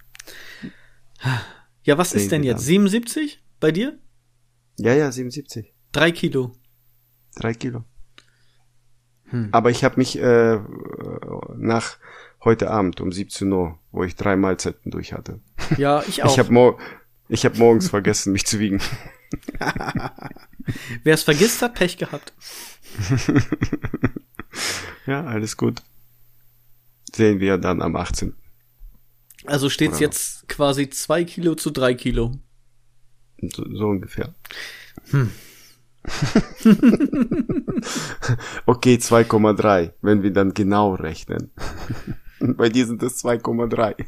[1.83, 2.59] Ja, was ist denn jetzt?
[2.59, 2.65] dann.
[2.65, 3.97] 77 bei dir?
[4.77, 5.73] Ja, ja, 77.
[5.91, 6.53] Drei Kilo.
[7.35, 7.83] Drei Kilo.
[9.25, 9.49] Hm.
[9.51, 10.59] Aber ich habe mich äh,
[11.57, 11.97] nach
[12.43, 15.39] heute Abend um 17 Uhr, wo ich drei Mahlzeiten durch hatte.
[15.77, 16.31] Ja, ich auch.
[16.31, 16.79] Ich habe mor
[17.27, 18.81] ich hab morgens vergessen, mich zu wiegen.
[21.03, 22.33] Wer es vergisst, hat Pech gehabt.
[25.05, 25.81] Ja, alles gut.
[27.15, 28.35] Sehen wir dann am 18.
[29.45, 32.33] Also steht's Oder- jetzt quasi zwei Kilo zu drei Kilo.
[33.41, 34.35] So, so ungefähr.
[35.09, 35.31] Hm.
[38.65, 41.51] okay, 2,3, wenn wir dann genau rechnen.
[42.57, 44.05] Bei dir sind es 2,3.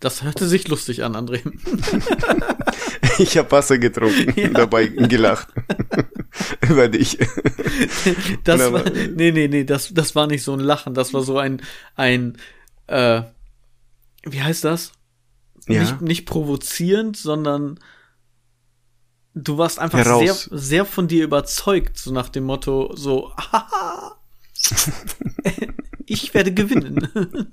[0.00, 1.42] Das hörte sich lustig an, André.
[3.18, 4.48] ich habe Wasser getrunken, ja.
[4.48, 5.48] dabei gelacht.
[6.68, 7.18] Über dich.
[8.44, 11.38] Das war, nee, nee, nee, das, das war nicht so ein Lachen, das war so
[11.38, 11.60] ein,
[11.96, 12.38] ein,
[12.86, 13.22] äh,
[14.24, 14.92] wie heißt das?
[15.68, 15.80] Ja.
[15.82, 17.78] Nicht, nicht provozierend, sondern
[19.34, 24.19] du warst einfach sehr, sehr von dir überzeugt, so nach dem Motto, so, haha,
[26.06, 27.08] ich werde gewinnen.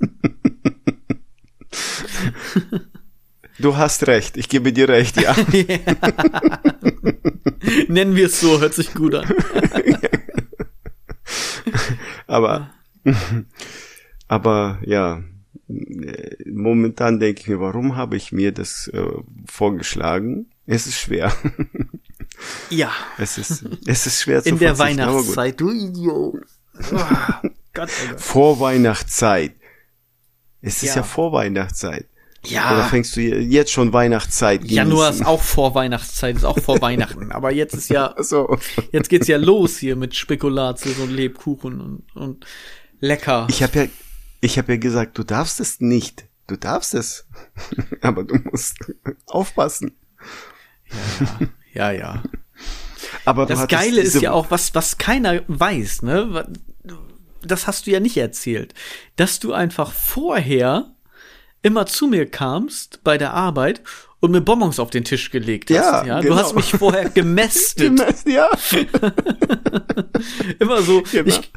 [3.59, 5.35] Du hast recht, ich gebe dir recht, ja.
[5.51, 5.79] ja.
[7.87, 9.27] Nennen wir es so, hört sich gut an.
[12.27, 12.69] aber,
[14.27, 15.23] aber ja,
[16.45, 19.09] momentan denke ich mir, warum habe ich mir das äh,
[19.47, 20.51] vorgeschlagen?
[20.67, 21.33] Es ist schwer.
[22.69, 22.91] ja.
[23.17, 26.45] Es ist, es ist schwer zu In der Weihnachtszeit, du Idiot.
[26.91, 29.53] Oh, Gott, oh Vor Weihnachtszeit.
[30.61, 32.07] Es ist ja, ja Vorweihnachtszeit.
[32.43, 32.73] Ja.
[32.73, 34.77] Oder fängst du jetzt schon Weihnachtszeit genießen?
[34.77, 37.31] Januar ist auch vor Weihnachtszeit, ist auch vor Weihnachten.
[37.31, 38.57] Aber jetzt ist ja, so.
[38.91, 42.45] jetzt geht's ja los hier mit Spekulatius und Lebkuchen und, und
[42.99, 43.47] lecker.
[43.49, 43.85] Ich habe ja,
[44.41, 46.25] ich habe ja gesagt, du darfst es nicht.
[46.47, 47.27] Du darfst es.
[48.01, 48.77] Aber du musst
[49.25, 49.97] aufpassen.
[51.73, 52.23] Ja, ja, ja.
[53.25, 56.47] Aber das Geile ist ja auch, was, was keiner weiß, ne?
[57.43, 58.73] Das hast du ja nicht erzählt.
[59.15, 60.91] Dass du einfach vorher
[61.61, 63.81] immer zu mir kamst bei der Arbeit
[64.19, 65.75] und mir Bonbons auf den Tisch gelegt hast.
[65.75, 66.21] Ja, ja?
[66.21, 66.35] Genau.
[66.35, 67.99] Du hast mich vorher gemästet.
[68.25, 68.49] ja.
[70.59, 71.27] immer so, genau.
[71.27, 71.51] ich,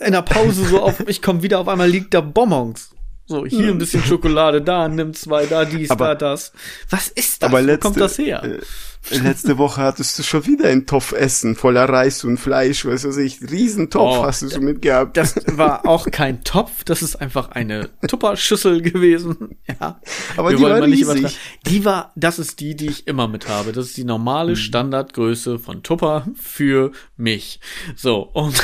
[0.00, 2.90] in der Pause so auf, ich komme wieder, auf einmal liegt da Bonbons.
[3.26, 6.52] So, hier ein bisschen Schokolade, da, nimm zwei, da, dies, aber, da, das.
[6.90, 7.48] Was ist das?
[7.48, 8.60] Aber letzte, Wo kommt das her?
[9.10, 13.18] Letzte Woche hattest du schon wieder einen Topf essen, voller Reis und Fleisch, was weiß
[13.18, 15.16] ich, Riesentopf oh, hast du schon mitgehabt.
[15.16, 19.56] Das war auch kein Topf, das ist einfach eine Tupperschüssel gewesen.
[19.80, 20.00] Ja.
[20.36, 21.38] Aber Wir die war riesig.
[21.66, 23.72] Die war, das ist die, die ich immer mit habe.
[23.72, 24.56] Das ist die normale hm.
[24.56, 27.60] Standardgröße von Tupper für mich.
[27.96, 28.62] So, und.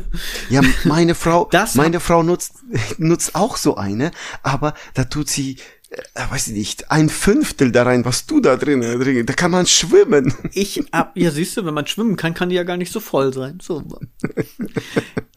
[0.50, 2.54] ja, meine Frau, das meine Frau nutzt,
[2.96, 4.10] nutzt auch so eine,
[4.42, 5.58] aber da tut sie
[6.14, 9.66] weiß ich nicht, ein Fünftel da rein, was du da drin, drin da kann man
[9.66, 10.34] schwimmen.
[10.52, 13.00] Ich hab, ja siehst du, wenn man schwimmen kann, kann die ja gar nicht so
[13.00, 13.58] voll sein.
[13.62, 13.82] So.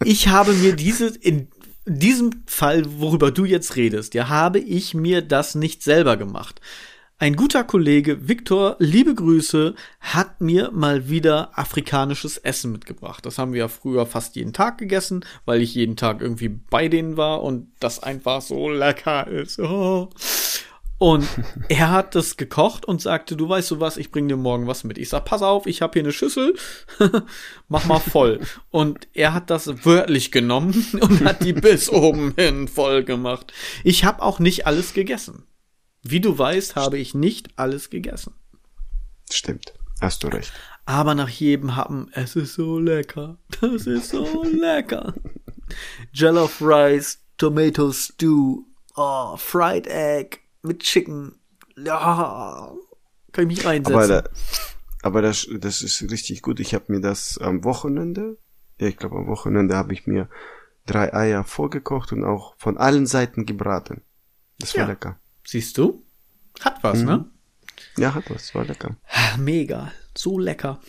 [0.04, 1.48] Ich habe mir diese, in
[1.86, 6.60] diesem Fall, worüber du jetzt redest, ja, habe ich mir das nicht selber gemacht.
[7.22, 13.24] Ein guter Kollege, Viktor, liebe Grüße, hat mir mal wieder afrikanisches Essen mitgebracht.
[13.28, 16.88] Das haben wir ja früher fast jeden Tag gegessen, weil ich jeden Tag irgendwie bei
[16.88, 19.60] denen war und das einfach so lecker ist.
[19.60, 20.10] Oh.
[20.98, 21.28] Und
[21.70, 24.84] er hat das gekocht und sagte, du weißt du was, ich bring dir morgen was
[24.84, 24.98] mit.
[24.98, 26.56] Ich sag, pass auf, ich habe hier eine Schüssel,
[27.70, 28.40] mach mal voll.
[28.72, 33.54] Und er hat das wörtlich genommen und hat die bis oben hin voll gemacht.
[33.84, 35.44] Ich habe auch nicht alles gegessen.
[36.04, 38.34] Wie du weißt, habe ich nicht alles gegessen.
[39.32, 40.52] Stimmt, hast du recht.
[40.86, 43.38] Aber nach jedem Happen, es ist so lecker.
[43.62, 45.14] Das ist so lecker.
[46.12, 48.64] Jollof Rice, Tomato Stew,
[48.96, 51.36] oh, Fried Egg mit Chicken.
[51.78, 52.74] Ja,
[53.32, 53.96] kann ich mich reinsetzen.
[53.96, 54.30] Aber, da,
[55.04, 56.60] aber das, das ist richtig gut.
[56.60, 58.38] Ich habe mir das am Wochenende,
[58.80, 60.30] ja, ich glaube am Wochenende habe ich mir
[60.86, 64.02] drei Eier vorgekocht und auch von allen Seiten gebraten.
[64.60, 64.88] Das war ja.
[64.88, 65.21] lecker.
[65.46, 66.04] Siehst du?
[66.60, 67.04] Hat was, ne?
[67.04, 67.08] mhm.
[67.08, 67.32] ne?
[67.98, 68.96] Ja, hat was, war lecker.
[69.38, 70.80] Mega, so lecker.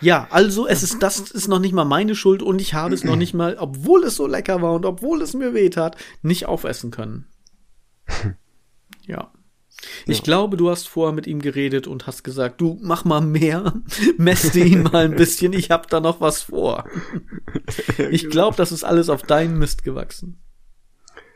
[0.00, 3.04] Ja, also es ist, das ist noch nicht mal meine Schuld und ich habe es
[3.04, 6.46] noch nicht mal, obwohl es so lecker war und obwohl es mir weh tat, nicht
[6.46, 7.26] aufessen können.
[9.06, 9.32] Ja.
[10.06, 10.24] Ich ja.
[10.24, 13.72] glaube, du hast vorher mit ihm geredet und hast gesagt, du mach mal mehr,
[14.18, 16.84] mäste ihn mal ein bisschen, ich hab da noch was vor.
[18.10, 20.42] Ich glaube, das ist alles auf deinen Mist gewachsen.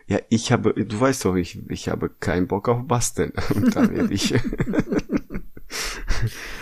[0.07, 3.33] Ja, ich habe, du weißt doch, ich, ich habe keinen Bock auf Basteln.
[3.55, 4.35] Und da werde ich.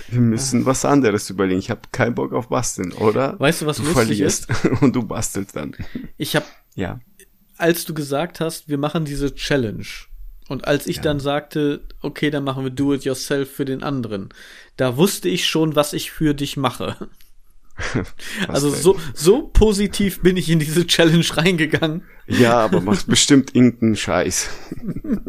[0.09, 1.59] Wir müssen was anderes überlegen.
[1.59, 3.39] Ich habe keinen Bock auf Basteln, oder?
[3.39, 4.49] Weißt du, was du lustig ist?
[4.81, 5.77] Und du bastelst dann.
[6.17, 7.01] Ich habe, ja.
[7.57, 9.87] als du gesagt hast, wir machen diese Challenge.
[10.49, 11.03] Und als ich ja.
[11.03, 14.31] dann sagte, okay, dann machen wir Do It Yourself für den anderen,
[14.77, 17.09] da wusste ich schon, was ich für dich mache
[18.49, 22.05] also so, so positiv bin ich in diese Challenge reingegangen.
[22.27, 24.49] Ja, aber machst bestimmt irgendeinen Scheiß.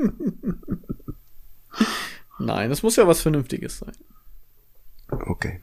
[2.39, 3.93] Nein, das muss ja was Vernünftiges sein.
[5.09, 5.61] Okay.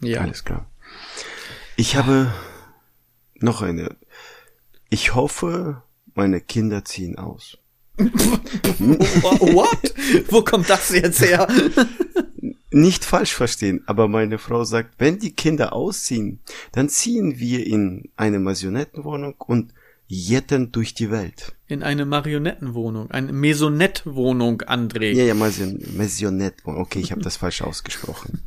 [0.00, 0.20] Ja.
[0.20, 0.70] Alles klar.
[1.76, 2.32] Ich habe
[3.36, 3.96] noch eine.
[4.88, 5.82] Ich hoffe,
[6.14, 7.58] meine Kinder ziehen aus.
[7.98, 9.94] What?
[10.30, 11.46] Wo kommt das jetzt her?
[12.72, 16.38] Nicht falsch verstehen, aber meine Frau sagt, wenn die Kinder ausziehen,
[16.72, 19.72] dann ziehen wir in eine Marionettenwohnung und
[20.06, 21.54] jetten durch die Welt.
[21.66, 25.12] In eine Marionettenwohnung, eine Maisonette-Wohnung, André.
[25.12, 26.80] Ja, ja, Maisonette-Wohnung.
[26.80, 28.42] Okay, ich habe das falsch ausgesprochen.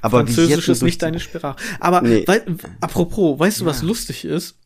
[0.00, 1.56] Aber Französisch ist nicht deine Sprache.
[1.80, 2.24] Aber nee.
[2.26, 2.44] weil,
[2.80, 4.56] apropos, weißt du, was lustig ist?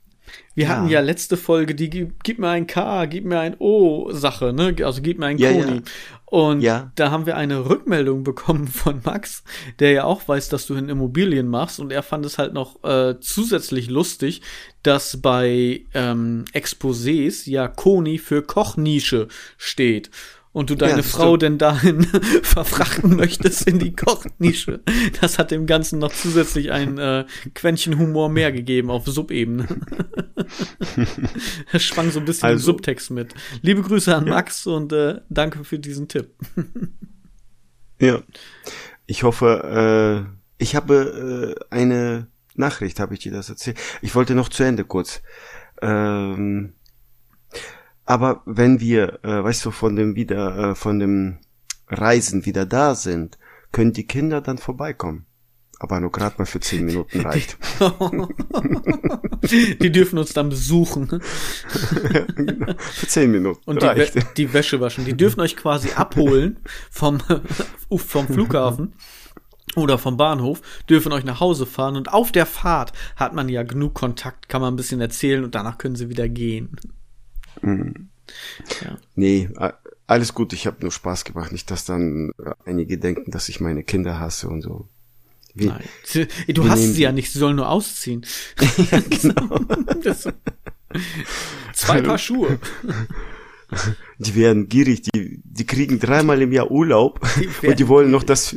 [0.55, 0.71] Wir ja.
[0.71, 4.75] hatten ja letzte Folge die gib mir ein K, gib mir ein O Sache, ne?
[4.83, 5.77] Also gib mir ein ja, Koni.
[5.77, 5.83] Ja.
[6.25, 6.91] Und ja.
[6.97, 9.45] da haben wir eine Rückmeldung bekommen von Max,
[9.79, 12.83] der ja auch weiß, dass du in Immobilien machst und er fand es halt noch
[12.85, 14.43] äh, zusätzlich lustig,
[14.83, 20.11] dass bei ähm, Exposés ja Koni für Kochnische steht
[20.57, 21.43] und du deine ja, Frau stimmt.
[21.43, 22.05] denn dahin
[22.43, 24.81] verfrachten möchtest in die Kochnische.
[25.21, 29.67] Das hat dem Ganzen noch zusätzlich ein äh, Quäntchen Humor mehr gegeben auf Subebene.
[31.73, 33.35] Es schwang so ein bisschen also, im Subtext mit.
[33.61, 36.31] Liebe Grüße an Max und äh, danke für diesen Tipp.
[38.01, 38.23] ja.
[39.05, 43.79] Ich hoffe, äh, ich habe äh, eine Nachricht, habe ich dir das erzählt.
[44.01, 45.21] Ich wollte noch zu Ende kurz.
[45.83, 46.73] Ähm,
[48.07, 51.39] aber wenn wir, äh, weißt du, von dem wieder, äh, von dem
[51.89, 53.37] Reisen wieder da sind,
[53.73, 55.27] können die Kinder dann vorbeikommen.
[55.79, 57.59] Aber nur gerade mal für zehn Minuten reicht.
[59.83, 61.21] die dürfen uns dann besuchen.
[62.15, 62.73] ja, genau.
[62.79, 63.61] Für zehn Minuten.
[63.67, 65.05] Und die, Wä die, Wäsche waschen.
[65.05, 67.19] Die dürfen euch quasi abholen vom,
[67.99, 68.95] vom Flughafen
[69.75, 73.63] oder vom Bahnhof, dürfen euch nach Hause fahren und auf der Fahrt hat man ja
[73.63, 76.71] genug Kontakt, kann man ein bisschen erzählen und danach können sie wieder gehen.
[77.63, 78.09] Mhm.
[78.83, 78.99] Ja.
[79.15, 79.49] Nee,
[80.07, 81.53] alles gut, ich habe nur Spaß gemacht.
[81.53, 82.33] Nicht, dass dann
[82.65, 84.89] einige denken, dass ich meine Kinder hasse und so.
[85.55, 85.85] Wie, Nein.
[86.49, 88.27] Du hast sie ja nicht, sie sollen nur ausziehen.
[88.91, 89.61] ja, genau.
[91.73, 92.59] Zwei Paar Schuhe.
[94.19, 97.21] Die werden gierig, die, die kriegen dreimal im Jahr Urlaub
[97.61, 98.55] die und die wollen noch das,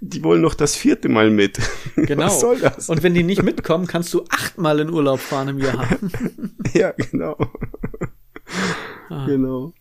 [0.00, 1.58] die wollen noch das vierte Mal mit.
[1.96, 2.26] Genau.
[2.26, 2.90] Was soll das?
[2.90, 5.88] Und wenn die nicht mitkommen, kannst du achtmal in Urlaub fahren im Jahr.
[6.74, 7.36] ja, genau.
[9.10, 9.26] Ah.
[9.26, 9.74] Genau.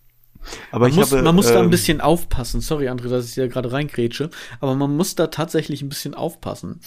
[0.71, 2.61] Aber man, muss, habe, man muss ähm, da ein ähm, bisschen aufpassen.
[2.61, 4.29] Sorry, André, dass ich da gerade reingrätsche.
[4.59, 6.81] Aber man muss da tatsächlich ein bisschen aufpassen.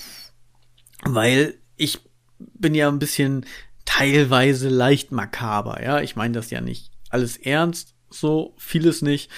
[1.05, 2.01] Weil ich
[2.39, 3.47] bin ja ein bisschen
[3.85, 6.01] teilweise leicht makaber, ja.
[6.01, 9.31] Ich meine das ja nicht alles ernst, so vieles nicht.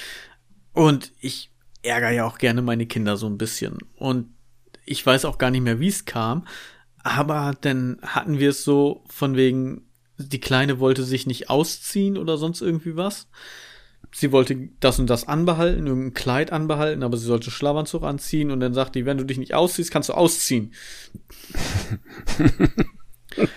[0.73, 1.51] Und ich
[1.83, 3.79] ärgere ja auch gerne meine Kinder so ein bisschen.
[3.97, 4.29] Und
[4.85, 6.47] ich weiß auch gar nicht mehr, wie es kam.
[7.03, 9.86] Aber dann hatten wir es so von wegen,
[10.19, 13.29] die Kleine wollte sich nicht ausziehen oder sonst irgendwie was.
[14.13, 18.61] Sie wollte das und das anbehalten, irgendein Kleid anbehalten, aber sie sollte Schlafanzug anziehen und
[18.61, 20.73] dann sagt die, wenn du dich nicht ausziehst, kannst du ausziehen.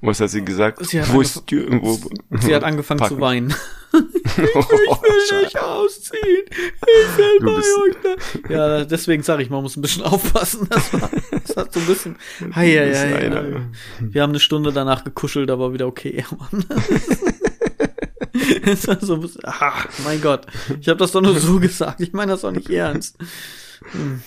[0.00, 0.84] Was hat sie gesagt?
[0.86, 1.98] Sie hat, Wo ist die, wo,
[2.40, 3.16] sie hat angefangen packen.
[3.16, 3.54] zu weinen.
[3.92, 6.44] ich, will, will nicht ausziehen.
[6.50, 8.52] Ich will bei euch da.
[8.52, 10.68] Ja, deswegen sage ich, man muss ein bisschen aufpassen.
[10.70, 12.16] Das, war, das hat so ein bisschen.
[12.54, 13.60] Hei, hei, hei, hei.
[14.00, 16.24] Wir haben eine Stunde danach gekuschelt, aber wieder okay.
[16.38, 16.64] Mann.
[18.64, 20.46] das war so ein bisschen, ach, mein Gott.
[20.80, 22.00] Ich habe das doch nur so gesagt.
[22.00, 23.16] Ich meine das doch nicht ernst.
[23.92, 24.22] Hm.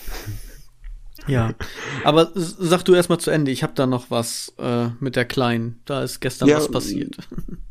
[1.32, 1.54] Ja,
[2.04, 3.52] aber sag du erstmal zu Ende.
[3.52, 5.82] Ich habe da noch was äh, mit der Kleinen.
[5.86, 7.16] Da ist gestern ja, was passiert.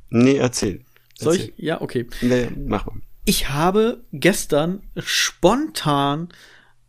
[0.09, 0.85] Nee, erzähl.
[1.18, 1.53] Soll ich?
[1.57, 2.07] Ja, okay.
[2.23, 2.96] Nee, mach mal.
[3.27, 6.31] Ich habe gestern spontan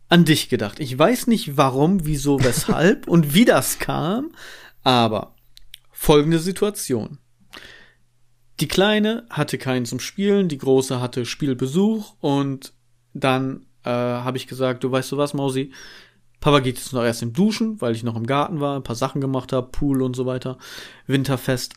[0.08, 0.80] an dich gedacht.
[0.80, 4.32] Ich weiß nicht warum, wieso, weshalb und wie das kam,
[4.82, 5.34] aber
[5.90, 7.18] folgende Situation.
[8.60, 12.72] Die Kleine hatte keinen zum Spielen, die Große hatte Spielbesuch und
[13.12, 15.72] dann äh, habe ich gesagt, du weißt du was, Mausi,
[16.42, 18.96] Papa geht jetzt noch erst im Duschen, weil ich noch im Garten war, ein paar
[18.96, 20.58] Sachen gemacht habe, Pool und so weiter,
[21.06, 21.74] Winterfest.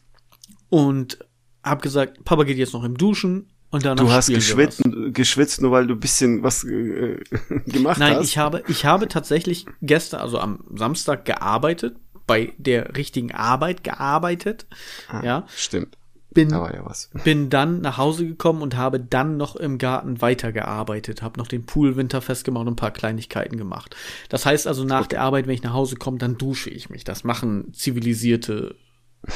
[0.69, 1.19] Und
[1.63, 4.81] hab gesagt, Papa geht jetzt noch im Duschen und danach Du hast geschwitzt,
[5.13, 7.19] geschwitzt, nur weil du ein bisschen was äh,
[7.67, 8.17] gemacht Nein, hast.
[8.17, 13.83] Nein, ich habe, ich habe tatsächlich gestern, also am Samstag gearbeitet, bei der richtigen Arbeit
[13.83, 14.65] gearbeitet.
[15.09, 15.45] Ah, ja.
[15.55, 15.95] Stimmt
[16.35, 21.39] bin, ja bin dann nach Hause gekommen und habe dann noch im Garten weitergearbeitet, habe
[21.39, 23.95] noch den Pool winterfest gemacht und ein paar Kleinigkeiten gemacht.
[24.29, 25.09] Das heißt also nach okay.
[25.11, 27.03] der Arbeit, wenn ich nach Hause komme, dann dusche ich mich.
[27.03, 28.75] Das machen zivilisierte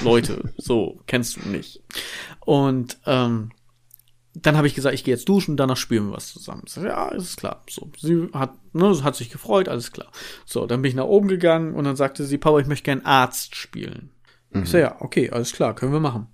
[0.03, 0.53] Leute.
[0.57, 1.81] so kennst du nicht.
[2.41, 3.51] Und ähm,
[4.33, 6.63] dann habe ich gesagt, ich gehe jetzt duschen, danach spüren wir was zusammen.
[6.67, 7.63] Sag, ja, ist klar.
[7.69, 10.11] So, sie hat, ne, hat sich gefreut, alles klar.
[10.45, 13.05] So, dann bin ich nach oben gegangen und dann sagte sie, Papa, ich möchte gern
[13.05, 14.11] Arzt spielen.
[14.51, 14.63] Mhm.
[14.63, 16.27] Ich sag, ja, okay, alles klar, können wir machen.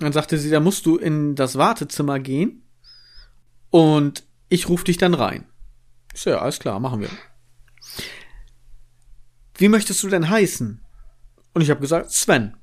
[0.00, 2.62] Dann sagte sie, da musst du in das Wartezimmer gehen
[3.70, 5.44] und ich rufe dich dann rein.
[6.14, 7.10] Ich so, ja, alles klar, machen wir.
[9.56, 10.80] Wie möchtest du denn heißen?
[11.52, 12.54] Und ich habe gesagt, Sven.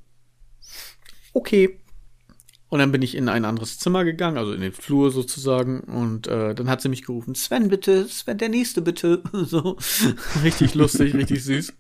[1.34, 1.80] Okay.
[2.70, 5.82] und dann bin ich in ein anderes Zimmer gegangen, also in den Flur sozusagen.
[5.82, 9.22] Und äh, dann hat sie mich gerufen, Sven bitte, Sven, der nächste bitte.
[9.32, 9.78] So
[10.44, 11.74] richtig lustig, richtig süß.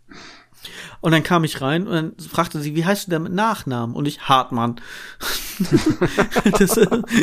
[1.01, 3.95] Und dann kam ich rein und dann fragte sie, wie heißt du denn mit Nachnamen?
[3.95, 4.81] Und ich, Hartmann.
[6.59, 6.79] das,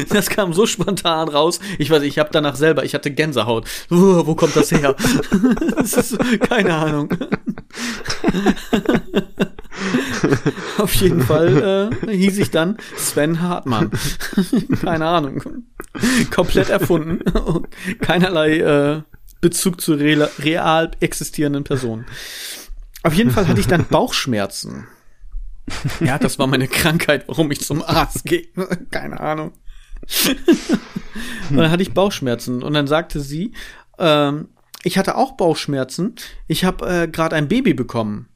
[0.09, 1.61] das kam so spontan raus.
[1.79, 3.67] Ich weiß, ich habe danach selber, ich hatte Gänsehaut.
[3.91, 4.97] Uh, wo kommt das her?
[5.77, 7.11] das ist, keine Ahnung.
[10.79, 13.91] Auf jeden Fall äh, hieß ich dann Sven Hartmann.
[14.81, 15.65] keine Ahnung.
[16.31, 17.21] Komplett erfunden.
[18.01, 19.03] Keinerlei äh,
[19.41, 22.07] Bezug zu real, real existierenden Personen.
[23.05, 24.89] Auf jeden Fall hatte ich dann Bauchschmerzen.
[26.01, 28.49] Ja, das war meine Krankheit, warum ich zum Arzt gehe.
[28.91, 29.53] Keine Ahnung.
[31.51, 33.53] und dann hatte ich Bauchschmerzen und dann sagte sie,
[33.99, 34.49] ähm,
[34.83, 36.17] ich hatte auch Bauchschmerzen.
[36.47, 38.29] Ich habe äh, gerade ein Baby bekommen.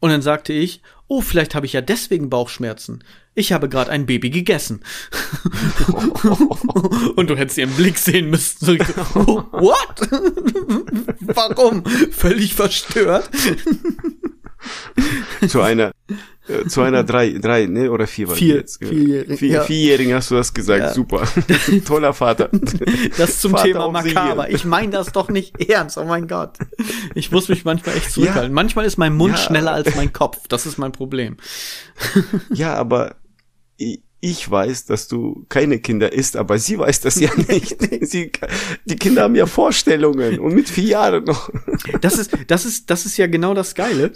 [0.00, 3.04] Und dann sagte ich, oh, vielleicht habe ich ja deswegen Bauchschmerzen.
[3.34, 4.82] Ich habe gerade ein Baby gegessen.
[7.16, 8.64] und du hättest ihren Blick sehen müssen.
[8.64, 8.72] So,
[9.14, 10.00] oh, what?
[11.20, 11.84] Warum?
[12.10, 13.30] Völlig verstört.
[15.48, 15.92] zu einer
[16.48, 18.84] äh, zu einer drei, drei, ne, oder vier war vier, jetzt.
[18.84, 19.62] Vierjährigen, vier, ja.
[19.62, 20.92] Vierjährigen hast du das gesagt, Ja.
[20.92, 21.26] super.
[21.86, 22.50] Toller Vater.
[23.16, 24.50] Das zum Vater Thema makaber.
[24.50, 25.96] Ich meine das doch nicht ernst.
[25.98, 26.58] Oh mein Gott.
[27.14, 28.52] Ich muss mich manchmal echt zurückhalten.
[28.52, 29.40] Manchmal ist mein Mund Ja.
[29.40, 30.48] schneller als mein Kopf.
[30.48, 31.36] Das ist mein Problem.
[32.52, 33.16] Ja, aber
[34.22, 37.76] ich, weiß, dass du keine Kinder isst, aber sie weiß das ja nicht.
[38.02, 38.30] Sie,
[38.84, 41.50] die Kinder haben ja Vorstellungen und mit vier Jahren noch.
[42.02, 44.12] Das ist, das ist, das ist ja genau das Geile.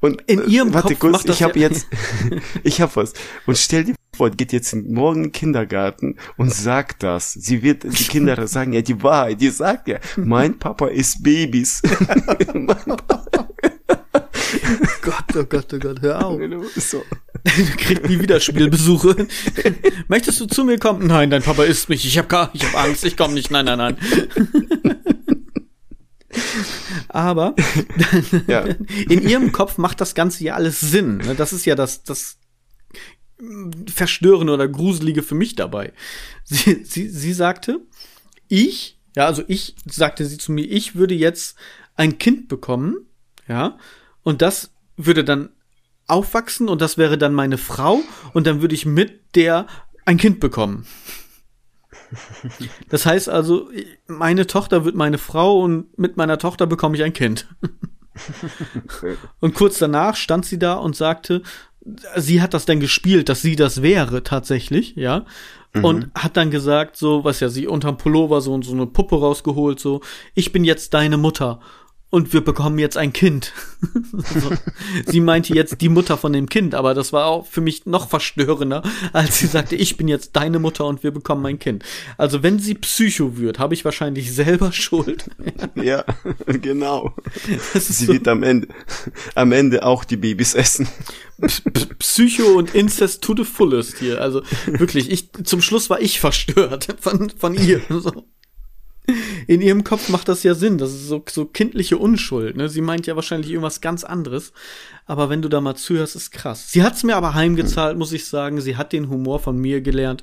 [0.00, 1.86] Und In äh, ihrem warte Kopf kurz, macht das ich habe ja- jetzt,
[2.64, 3.12] ich habe was.
[3.46, 7.32] Und stell dir vor, geht jetzt morgen in den Kindergarten und sagt das.
[7.34, 9.40] Sie wird, die Kinder sagen ja die Wahrheit.
[9.40, 11.80] Die sagt ja, mein Papa isst Babys.
[15.02, 16.40] Gott, oh Gott, oh Gott, hör auf.
[16.76, 17.04] so.
[17.44, 19.28] Du kriegst nie wieder Spielbesuche.
[20.08, 21.06] Möchtest du zu mir kommen?
[21.06, 22.04] Nein, dein Papa isst mich.
[22.04, 23.04] Ich habe gar, ich habe Angst.
[23.04, 23.50] Ich komme nicht.
[23.50, 23.96] Nein, nein, nein.
[27.08, 27.54] Aber
[28.48, 28.64] Ja.
[29.08, 31.18] in ihrem Kopf macht das Ganze ja alles Sinn.
[31.18, 31.34] ne?
[31.34, 32.38] Das ist ja das, das
[33.92, 35.92] Verstörende oder Gruselige für mich dabei.
[36.44, 37.80] Sie, sie, sie sagte,
[38.48, 41.56] ich, ja, also ich, sagte sie zu mir, ich würde jetzt
[41.94, 42.96] ein Kind bekommen,
[43.46, 43.78] ja,
[44.28, 45.48] und das würde dann
[46.06, 48.00] aufwachsen und das wäre dann meine Frau
[48.34, 49.66] und dann würde ich mit der
[50.04, 50.86] ein Kind bekommen.
[52.90, 53.70] Das heißt also,
[54.06, 57.48] meine Tochter wird meine Frau und mit meiner Tochter bekomme ich ein Kind.
[59.40, 61.42] Und kurz danach stand sie da und sagte,
[62.16, 65.24] sie hat das dann gespielt, dass sie das wäre tatsächlich, ja.
[65.74, 69.78] Und hat dann gesagt, so, was ja, sie unterm Pullover so, so eine Puppe rausgeholt,
[69.78, 70.00] so,
[70.34, 71.60] ich bin jetzt deine Mutter
[72.10, 73.52] und wir bekommen jetzt ein Kind.
[74.12, 74.50] so.
[75.06, 78.08] Sie meinte jetzt die Mutter von dem Kind, aber das war auch für mich noch
[78.08, 78.82] verstörender,
[79.12, 81.84] als sie sagte, ich bin jetzt deine Mutter und wir bekommen ein Kind.
[82.16, 85.26] Also wenn sie Psycho wird, habe ich wahrscheinlich selber Schuld.
[85.74, 86.04] Ja,
[86.46, 87.14] genau.
[87.74, 88.68] Sie so wird am Ende,
[89.34, 90.88] am Ende auch die Babys essen.
[91.98, 94.20] Psycho und Incest to the fullest hier.
[94.20, 97.80] Also wirklich, ich zum Schluss war ich verstört von, von ihr.
[97.90, 98.24] So.
[99.46, 100.78] In ihrem Kopf macht das ja Sinn.
[100.78, 102.56] Das ist so, so kindliche Unschuld.
[102.56, 102.68] Ne?
[102.68, 104.52] Sie meint ja wahrscheinlich irgendwas ganz anderes.
[105.06, 106.70] Aber wenn du da mal zuhörst, ist krass.
[106.70, 108.60] Sie hat's mir aber heimgezahlt, muss ich sagen.
[108.60, 110.22] Sie hat den Humor von mir gelernt.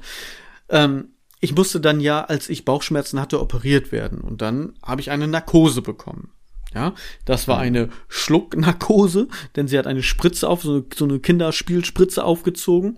[0.70, 1.10] Ähm,
[1.40, 4.22] ich musste dann ja, als ich Bauchschmerzen hatte, operiert werden.
[4.22, 6.32] Und dann habe ich eine Narkose bekommen.
[6.74, 11.20] Ja, das war eine Schlucknarkose, denn sie hat eine Spritze auf, so eine, so eine
[11.20, 12.98] Kinderspielspritze aufgezogen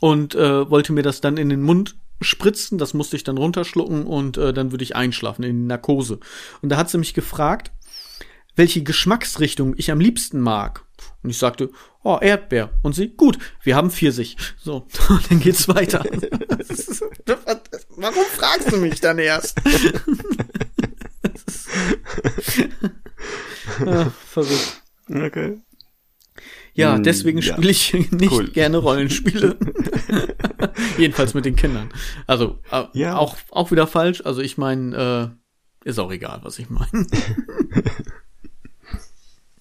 [0.00, 2.78] und äh, wollte mir das dann in den Mund spritzen.
[2.78, 6.20] Das musste ich dann runterschlucken und äh, dann würde ich einschlafen in die Narkose.
[6.62, 7.72] Und da hat sie mich gefragt,
[8.56, 10.84] welche Geschmacksrichtung ich am liebsten mag.
[11.22, 11.70] Und ich sagte,
[12.02, 12.70] oh, Erdbeer.
[12.82, 14.36] Und sie, gut, wir haben Pfirsich.
[14.58, 16.04] So, und dann geht's weiter.
[17.96, 19.58] Warum fragst du mich dann erst?
[23.86, 24.82] ah, verrückt.
[25.08, 25.60] Okay.
[26.76, 27.54] Ja, Mm, deswegen ja.
[27.54, 28.48] spiele ich nicht Cool.
[28.50, 29.56] gerne Rollenspiele.
[30.98, 31.88] Jedenfalls mit den Kindern.
[32.26, 33.16] Also äh, Ja.
[33.16, 34.22] auch auch wieder falsch.
[34.24, 35.34] Also ich meine,
[35.84, 36.88] äh, ist auch egal, was ich meine.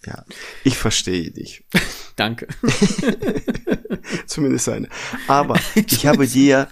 [0.06, 0.24] Ja,
[0.64, 1.64] ich verstehe dich.
[2.16, 2.48] Danke.
[4.28, 4.88] Zumindest eine.
[5.28, 6.68] Aber ich habe dir,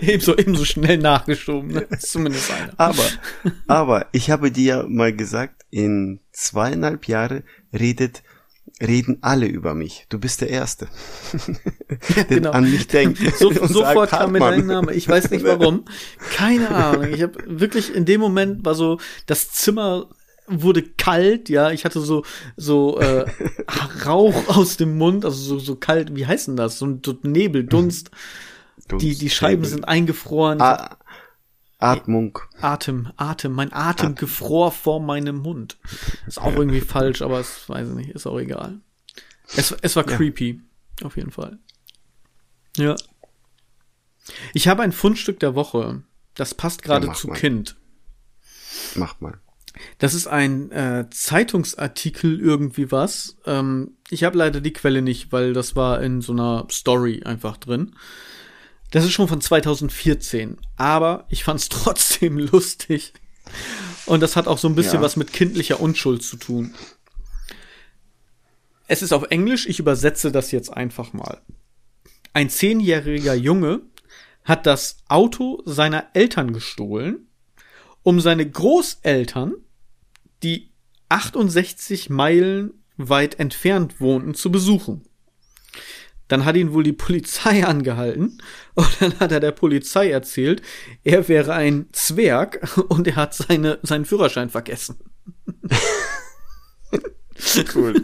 [0.00, 1.72] ebenso ebenso schnell nachgeschoben.
[1.72, 1.88] Ne?
[1.98, 2.72] Zumindest einer.
[2.76, 3.02] aber,
[3.66, 8.22] aber ich habe dir mal gesagt, in zweieinhalb Jahre redet,
[8.80, 10.06] reden alle über mich.
[10.08, 10.88] Du bist der Erste.
[12.16, 12.50] der genau.
[12.50, 13.18] an mich denkt.
[13.38, 14.92] So, sofort sagt, kam mir dein Name.
[14.92, 15.84] Ich weiß nicht warum.
[16.34, 17.12] Keine Ahnung.
[17.12, 20.08] Ich habe wirklich in dem Moment war so das Zimmer
[20.52, 22.24] wurde kalt, ja, ich hatte so
[22.56, 23.24] so äh,
[24.04, 26.78] Rauch aus dem Mund, also so so kalt, wie heißt denn das?
[26.78, 28.10] So ein so Nebel, Dunst.
[28.88, 29.70] Dunst, die die Scheiben Nebel.
[29.70, 30.60] sind eingefroren.
[30.60, 30.96] A
[31.80, 32.38] Atmung.
[32.60, 35.78] Atem, Atem, mein Atem gefror vor meinem Mund.
[36.26, 38.80] Ist auch irgendwie falsch, aber es weiß ich nicht, ist auch egal.
[39.56, 40.16] Es, es war Ja.
[40.16, 40.60] creepy,
[41.02, 41.58] auf jeden Fall.
[42.76, 42.94] Ja.
[44.52, 46.02] Ich habe ein Fundstück der Woche.
[46.34, 47.34] Das passt gerade mach zu mal.
[47.34, 47.76] Kind.
[48.94, 49.40] Mach mal.
[49.98, 53.38] Das ist ein äh, Zeitungsartikel irgendwie was.
[53.46, 57.56] Ähm, ich habe leider die Quelle nicht, weil das war in so einer Story einfach
[57.56, 57.94] drin.
[58.90, 63.12] Das ist schon von 2014, aber ich fand es trotzdem lustig.
[64.06, 65.02] Und das hat auch so ein bisschen Ja.
[65.02, 66.74] was mit kindlicher Unschuld zu tun.
[68.86, 71.40] Es ist auf Englisch, ich übersetze das jetzt einfach mal.
[72.32, 73.82] Ein zehnjähriger Junge
[74.44, 77.28] hat das Auto seiner Eltern gestohlen,
[78.02, 79.54] um seine Großeltern,
[80.42, 80.70] die
[81.08, 85.02] 68 Meilen weit entfernt wohnten, zu besuchen.
[86.30, 88.38] Dann hat ihn wohl die Polizei angehalten
[88.74, 90.62] und dann hat er der Polizei erzählt,
[91.04, 94.96] er wäre ein Zwerg und er hat seine, seinen Führerschein vergessen.
[97.74, 97.94] Cool.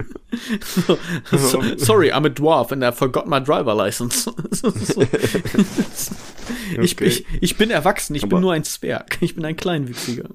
[0.65, 0.99] So,
[1.31, 4.23] so, sorry, I'm a dwarf and I forgot my driver license.
[4.23, 4.35] So,
[6.81, 7.05] ich, Okay.
[7.07, 9.19] ich, ich bin erwachsen, ich bin Aber- nur ein Zwerg.
[9.21, 10.31] Ich bin ein Kleinwüchsiger.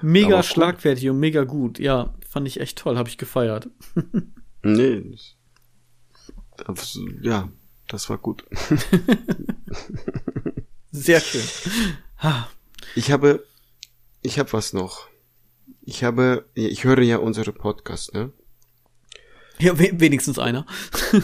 [0.00, 1.78] mega schlagfertig und mega gut.
[1.78, 3.68] Ja, fand ich echt toll, habe ich gefeiert.
[4.62, 5.14] nee.
[6.66, 7.48] Das- Ja,
[7.88, 8.44] das war gut.
[10.90, 11.42] Sehr schön.
[12.94, 13.44] Ich habe,
[14.22, 15.08] ich habe was noch.
[15.84, 18.32] Ich habe, ich höre ja unsere Podcast, ne?
[19.58, 20.66] Ja, we wenigstens einer.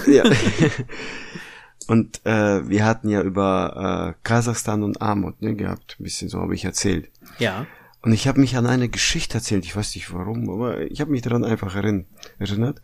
[0.07, 0.25] Ja.
[1.87, 6.39] Und äh, wir hatten ja über äh, Kasachstan und Armut ne, gehabt, ein bisschen so
[6.39, 7.11] habe ich erzählt.
[7.39, 7.67] Ja.
[8.03, 11.11] Und ich habe mich an eine Geschichte erzählt, ich weiß nicht warum, aber ich habe
[11.11, 12.05] mich daran einfach erinn
[12.39, 12.83] erinnert.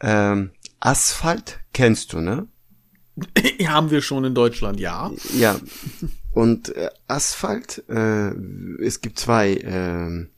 [0.00, 0.52] Ähm,
[0.84, 2.48] Asphalt kennst du, ne?
[3.66, 5.12] Haben wir schon in Deutschland, ja.
[5.38, 5.60] Ja.
[6.32, 8.30] Und äh, Asphalt, äh,
[8.82, 10.30] es gibt zwei ähm,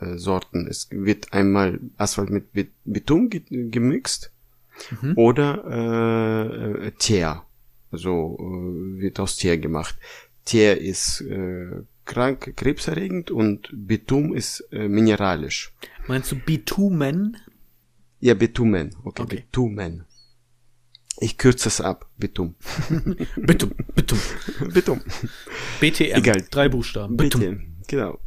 [0.00, 0.66] äh, Sorten.
[0.68, 4.30] Es wird einmal Asphalt mit Bet- Beton ge gemixt
[5.16, 5.64] oder
[6.84, 7.44] äh, Teer.
[7.90, 9.96] Also äh, wird aus Teer gemacht.
[10.44, 15.72] Teer ist äh, krank, krebserregend und Beton ist äh, mineralisch.
[16.06, 17.38] Meinst du Bitumen?
[18.20, 18.94] Ja, Bitumen.
[19.04, 19.36] Okay, Okay.
[19.36, 20.04] Bitumen.
[21.20, 22.08] Ich kürze es ab.
[22.16, 22.54] Bitum.
[23.36, 24.18] Bitum, Bitum.
[24.72, 25.00] Bitum.
[25.80, 26.14] BTM.
[26.16, 26.46] Egal.
[26.50, 27.16] Drei Buchstaben.
[27.16, 27.40] Bitum.
[27.40, 28.18] Bitte, genau.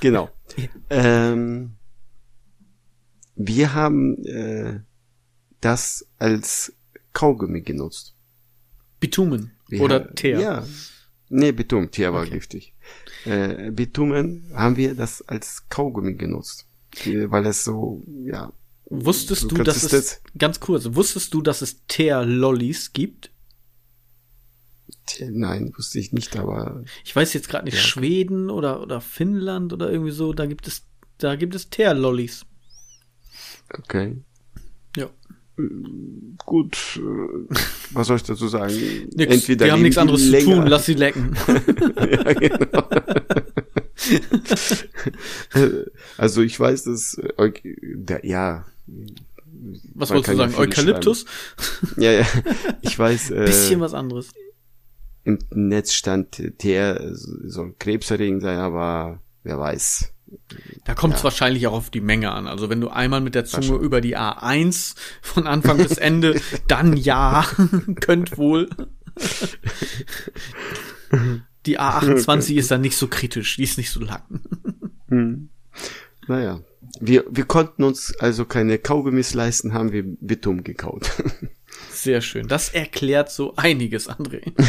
[0.00, 0.30] Genau.
[0.90, 1.76] ähm,
[3.36, 4.80] wir haben äh,
[5.60, 6.72] das als
[7.12, 8.16] Kaugummi genutzt.
[8.98, 9.52] Bitumen.
[9.68, 10.40] Wir Oder Teer.
[10.40, 10.66] Ja.
[11.28, 12.30] Nee, Bitum, Teer war Okay.
[12.32, 12.74] giftig.
[13.24, 16.66] Äh, Bitumen haben wir das als Kaugummi genutzt.
[17.04, 18.52] Äh, Weil es so, ja.
[19.04, 23.30] Wusstest du, dass es jetzt- ganz kurz, wusstest du, dass es Teer-Lollis gibt?
[25.20, 27.80] Nein, wusste ich nicht, aber Ich weiß jetzt gerade nicht, Ja.
[27.80, 30.86] Schweden oder, oder Finnland oder irgendwie so, da gibt es,
[31.18, 32.46] da gibt es Teer-Lollis.
[33.78, 34.16] okay.
[34.96, 35.10] Ja.
[36.44, 37.54] Gut, äh,
[37.92, 38.74] was soll ich dazu sagen?
[39.14, 40.56] Nix, die haben nichts anderes zu länger.
[40.56, 41.36] tun, lass sie lecken.
[41.96, 42.88] ja, genau.
[46.18, 47.52] also ich weiß, dass äh,
[48.22, 48.64] ja.
[48.86, 50.54] Was wolltest du sagen?
[50.56, 51.24] Eukalyptus?
[51.96, 52.26] Ja, ja.
[52.82, 54.30] Ich weiß, äh, Bisschen was anderes.
[55.24, 60.10] im Netz stand, der soll krebserregend sein, aber wer weiß.
[60.84, 61.24] Da kommt es Ja.
[61.24, 62.46] wahrscheinlich auch auf die Menge an.
[62.48, 66.96] Also wenn du einmal mit der Zunge über die A1 von Anfang bis Ende, dann
[66.96, 67.46] ja,
[68.00, 68.68] könnt wohl.
[71.66, 74.22] Die A28 ist dann nicht so kritisch, die ist nicht so lang.
[75.08, 75.48] Hm.
[76.26, 76.60] Naja.
[77.00, 81.10] Wir, wir konnten uns also keine Kaugummis leisten, haben wir Bitum gekaut.
[81.92, 82.46] Sehr schön.
[82.48, 84.52] Das erklärt so einiges, André.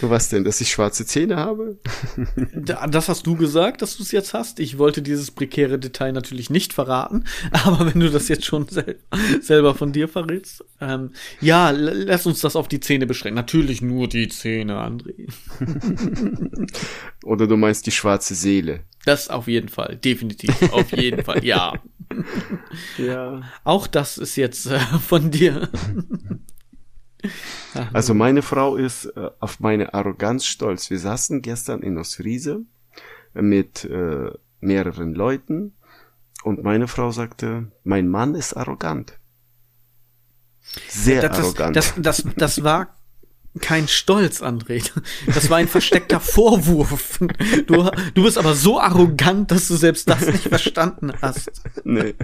[0.00, 1.78] Was denn, dass ich schwarze Zähne habe?
[2.54, 4.58] Da- Das hast du gesagt, dass du es jetzt hast.
[4.58, 8.98] Ich wollte dieses prekäre Detail natürlich nicht verraten, aber wenn du das jetzt schon sel
[9.40, 13.36] selber von dir verrätst, ähm, ja, lass uns das auf die Zähne beschränken.
[13.36, 15.28] Natürlich nur die Zähne, André.
[17.24, 18.80] Oder du meinst die schwarze Seele?
[19.04, 21.74] Das auf jeden Fall, definitiv, auf jeden Fall, ja.
[22.98, 23.42] Ja.
[23.64, 25.68] Auch das ist jetzt äh, von dir.
[27.94, 30.90] Also meine Frau ist äh, auf meine Arroganz stolz.
[30.90, 32.60] Wir saßen gestern in Ostfriese
[33.32, 34.30] mit äh,
[34.60, 35.74] mehreren Leuten
[36.42, 39.18] und meine Frau sagte, mein Mann ist arrogant.
[40.88, 41.76] Sehr das, arrogant.
[41.76, 42.94] Das, das, das war
[43.60, 44.82] kein Stolz, André.
[45.26, 47.20] Das war ein versteckter Vorwurf.
[47.66, 51.50] Du, du bist aber so arrogant, dass du selbst das nicht verstanden hast.
[51.84, 52.14] Nee.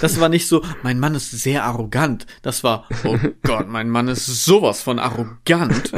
[0.00, 2.26] Das war nicht so, mein Mann ist sehr arrogant.
[2.42, 5.92] Das war, oh Gott, mein Mann ist sowas von arrogant.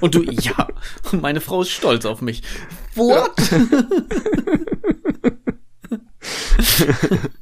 [0.00, 0.68] Und du, ja,
[1.12, 2.42] meine Frau ist stolz auf mich.
[2.96, 3.50] What?
[3.50, 3.58] Ja,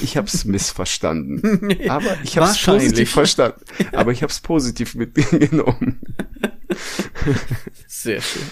[0.00, 1.68] ich hab's missverstanden.
[1.88, 3.60] Aber ich hab's positiv verstanden.
[3.92, 6.00] Aber ich hab's positiv mitgenommen.
[7.86, 8.42] Sehr schön.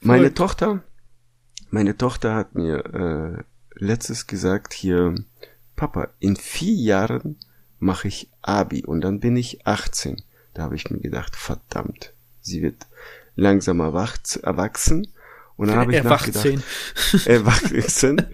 [0.00, 0.34] Meine Voll.
[0.34, 0.82] Tochter,
[1.70, 3.42] meine Tochter hat mir äh,
[3.74, 5.14] letztes gesagt hier,
[5.76, 7.36] Papa, in vier Jahren
[7.78, 10.22] mache ich Abi und dann bin ich 18.
[10.52, 12.86] Da habe ich mir gedacht, verdammt, sie wird
[13.34, 15.08] langsam erwachsen.
[15.56, 16.32] Und dann habe ich Erwachsen.
[16.34, 18.26] nachgedacht, erwachsen.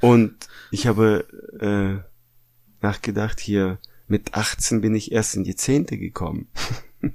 [0.00, 0.34] Und
[0.70, 1.26] ich habe
[1.60, 1.96] äh,
[2.84, 6.48] nachgedacht, hier mit 18 bin ich erst in die Zehnte gekommen.
[7.00, 7.14] mit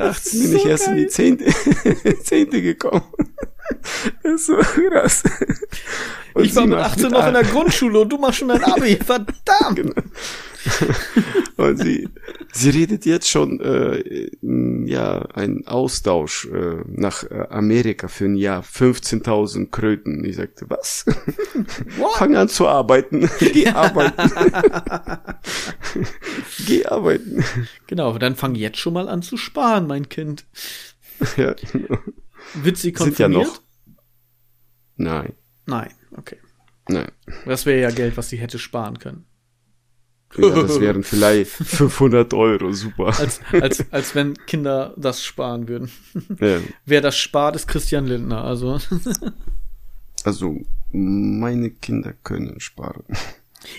[0.00, 0.96] 18 bin so ich erst geil.
[0.96, 1.44] in die Zehnte,
[2.22, 3.02] Zehnte gekommen.
[4.22, 5.22] Das ist so krass.
[6.34, 8.96] Und ich war mit 18 noch in der Grundschule und du machst schon ein Abi.
[8.96, 9.76] Verdammt!
[9.76, 9.92] Genau.
[11.56, 12.08] Und sie,
[12.52, 14.30] sie redet jetzt schon, äh,
[14.86, 18.62] ja, ein Austausch äh, nach äh, Amerika für ein Jahr.
[18.62, 20.24] 15.000 Kröten.
[20.24, 21.04] Ich sagte, was?
[22.14, 23.28] Fang an zu arbeiten.
[23.38, 24.30] Geh arbeiten.
[26.66, 27.44] Geh arbeiten.
[27.86, 30.46] Genau, dann fang jetzt schon mal an zu sparen, mein Kind.
[31.36, 31.98] Ja, genau.
[32.54, 33.46] Wird sie konfirmiert?
[33.46, 35.22] Sind ja noch.
[35.22, 35.32] Nein.
[35.66, 36.38] Nein, okay.
[36.88, 37.10] Nein.
[37.44, 39.26] Das wäre ja Geld, was sie hätte sparen können.
[40.36, 43.18] Ja, das wären vielleicht 500 Euro, super.
[43.18, 45.90] Als, als, als wenn Kinder das sparen würden.
[46.40, 46.58] Ja.
[46.84, 48.78] Wer das spart, ist Christian Lindner, also.
[50.24, 50.60] Also,
[50.90, 53.04] meine Kinder können sparen.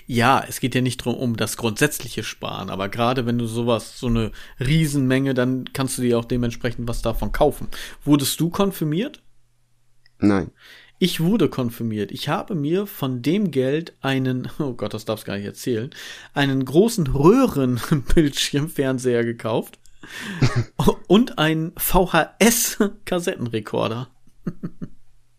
[0.07, 3.99] Ja, es geht ja nicht drum um das grundsätzliche Sparen, aber gerade wenn du sowas,
[3.99, 7.67] so eine Riesenmenge, dann kannst du dir auch dementsprechend was davon kaufen.
[8.05, 9.21] Wurdest du konfirmiert?
[10.19, 10.51] Nein.
[11.01, 12.11] Ich wurde konfirmiert.
[12.11, 15.91] Ich habe mir von dem Geld einen, oh Gott, das darfst gar nicht erzählen,
[16.33, 19.79] einen großen Röhrenbildschirmfernseher gekauft
[21.07, 24.09] und einen VHS-Kassettenrekorder.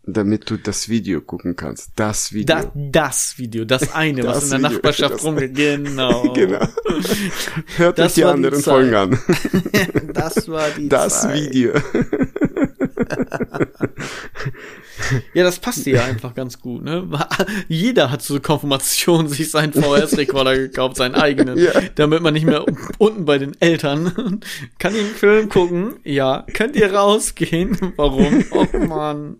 [0.03, 1.91] Damit du das Video gucken kannst.
[1.95, 2.55] Das Video.
[2.55, 5.53] Da, das Video, das eine, das was in der Video, Nachbarschaft rumgeht.
[5.83, 6.33] Genau.
[6.33, 6.67] genau.
[7.77, 9.19] Hört das euch die anderen die Folgen an.
[10.11, 11.53] das war die Das Zeit.
[11.53, 11.73] Video.
[15.33, 17.07] Ja, das passt dir ja einfach ganz gut, ne?
[17.67, 21.71] Jeder hat zur Konfirmation sich seinen VHS-Rekorder gekauft, seinen eigenen, ja.
[21.95, 22.65] damit man nicht mehr
[22.97, 24.41] unten bei den Eltern
[24.79, 25.95] kann den Film gucken.
[26.03, 27.77] Ja, könnt ihr rausgehen?
[27.95, 28.43] Warum?
[28.51, 29.37] Oh Mann.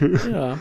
[0.30, 0.58] ja.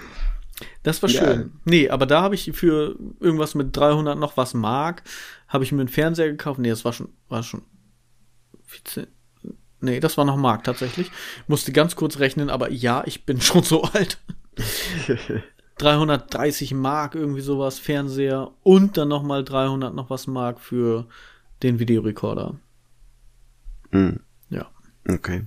[0.84, 1.40] Das war schön.
[1.40, 1.60] Ja.
[1.66, 5.04] Nee, aber da habe ich für irgendwas mit 300 noch was Mark,
[5.48, 6.60] habe ich mir einen Fernseher gekauft.
[6.60, 7.62] Nee, das war schon, war schon
[8.68, 9.08] 14,
[9.80, 11.12] Nee, das war noch Mark tatsächlich.
[11.48, 14.20] Musste ganz kurz rechnen, aber ja, ich bin schon so alt.
[15.78, 21.06] 330 Mark irgendwie sowas, Fernseher und dann nochmal 300 noch was Mark für
[21.62, 22.56] den Videorekorder.
[23.92, 24.22] Mhm.
[24.50, 24.72] Ja.
[25.08, 25.46] Okay.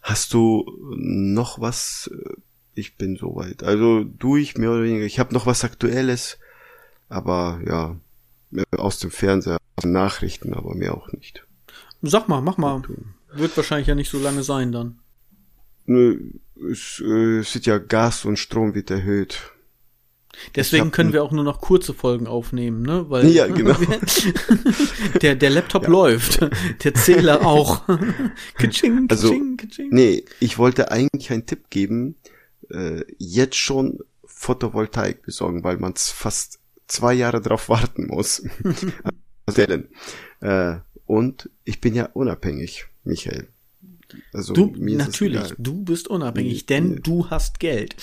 [0.00, 0.64] Hast du
[0.96, 2.10] noch was?
[2.74, 3.62] Ich bin soweit.
[3.62, 5.04] Also durch mehr oder weniger.
[5.04, 6.38] Ich habe noch was Aktuelles,
[7.10, 7.96] aber ja,
[8.78, 11.44] aus dem Fernseher, aus den Nachrichten, aber mehr auch nicht.
[12.02, 12.82] Sag mal, mach mal.
[13.32, 14.98] Wird wahrscheinlich ja nicht so lange sein dann.
[15.86, 16.32] Nö,
[16.70, 19.52] es, äh, es wird ja Gas und Strom wird erhöht.
[20.54, 23.08] Deswegen können wir auch nur noch kurze Folgen aufnehmen, ne?
[23.08, 23.76] Weil ja, genau.
[25.22, 25.88] der, der Laptop ja.
[25.90, 26.40] läuft,
[26.84, 27.82] der Zähler auch.
[28.58, 29.88] kitsching, also, kitsching, kitsching.
[29.90, 32.16] Nee, ich wollte eigentlich einen Tipp geben,
[32.70, 38.40] äh, jetzt schon Photovoltaik besorgen, weil man fast zwei Jahre drauf warten muss.
[40.40, 40.76] äh,
[41.06, 43.48] und ich bin ja unabhängig, Michael.
[44.32, 47.96] Also du, natürlich, du bist unabhängig, denn du hast Geld.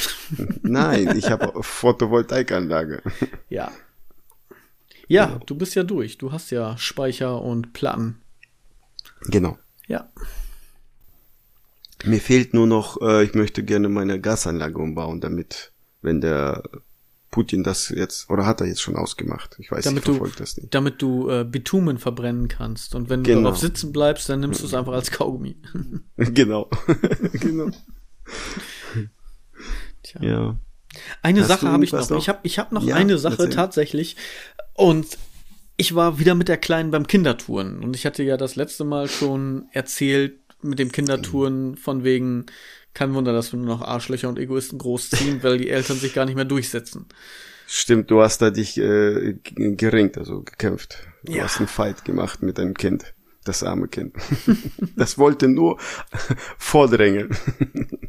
[0.62, 3.02] Nein, ich habe Photovoltaikanlage.
[3.50, 3.72] Ja.
[5.10, 5.44] Ja, genau.
[5.46, 6.18] du bist ja durch.
[6.18, 8.20] Du hast ja Speicher und Platten.
[9.22, 9.58] Genau.
[9.86, 10.12] Ja.
[12.04, 15.72] Mir fehlt nur noch, äh, ich möchte gerne meine Gasanlage umbauen, damit,
[16.02, 16.62] wenn der
[17.30, 19.56] Putin das jetzt, oder hat er jetzt schon ausgemacht?
[19.58, 20.74] Ich weiß, damit ich verfolge das nicht.
[20.74, 22.94] Damit du äh, Bitumen verbrennen kannst.
[22.94, 23.42] Und wenn du genau.
[23.42, 25.56] darauf sitzen bleibst, dann nimmst du es einfach als Kaugummi.
[26.16, 26.70] genau.
[27.32, 27.70] genau.
[30.02, 30.22] Tja.
[30.22, 30.56] Ja.
[31.22, 32.08] Eine Hast Sache habe ich noch.
[32.08, 32.18] noch.
[32.18, 33.50] Ich habe ich hab noch ja, eine Sache erzähl.
[33.50, 34.16] tatsächlich.
[34.74, 35.18] Und
[35.76, 37.82] ich war wieder mit der Kleinen beim Kindertouren.
[37.84, 42.46] Und ich hatte ja das letzte Mal schon erzählt mit dem Kindertouren von wegen
[42.94, 46.24] Kein Wunder, dass wir nur noch Arschlöcher und Egoisten großziehen, weil die Eltern sich gar
[46.24, 47.06] nicht mehr durchsetzen.
[47.66, 51.06] Stimmt, du hast da dich äh, geringt, also gekämpft.
[51.24, 51.44] Du Ja.
[51.44, 53.14] hast einen Fight gemacht mit deinem Kind.
[53.44, 54.16] Das arme Kind.
[54.96, 55.78] das wollte nur
[56.58, 57.30] vordrängeln.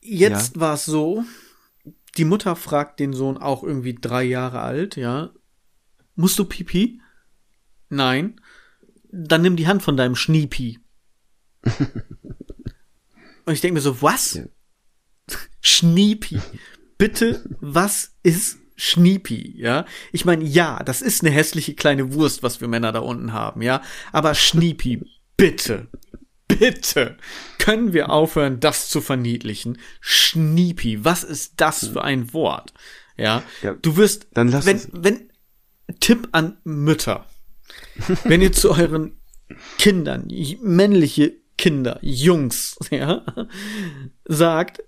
[0.00, 1.24] Jetzt war es so,
[2.18, 5.30] die Mutter fragt den Sohn auch irgendwie drei Jahre alt, ja.
[6.14, 7.00] Musst du Pipi?
[7.88, 8.40] Nein.
[9.10, 10.78] Dann nimm die Hand von deinem Schniepi.
[13.46, 14.34] Und ich denke mir so, was?
[14.34, 14.44] Ja.
[15.60, 16.40] Schniepi.
[16.98, 19.84] Bitte, was ist Schniepi, ja?
[20.12, 23.62] Ich meine, ja, das ist eine hässliche kleine Wurst, was wir Männer da unten haben,
[23.62, 23.82] ja?
[24.12, 25.02] Aber Schniepi,
[25.36, 25.88] bitte,
[26.48, 27.16] bitte,
[27.58, 29.78] können wir aufhören, das zu verniedlichen?
[30.00, 32.72] Schniepi, was ist das für ein Wort?
[33.16, 35.30] Ja, Ja, du wirst, dann lass wenn, es- wenn,
[36.00, 37.26] Tipp an Mütter,
[38.24, 39.18] wenn ihr zu euren
[39.78, 40.28] Kindern,
[40.62, 43.24] männliche Kinder, Jungs, ja,
[44.24, 44.82] sagt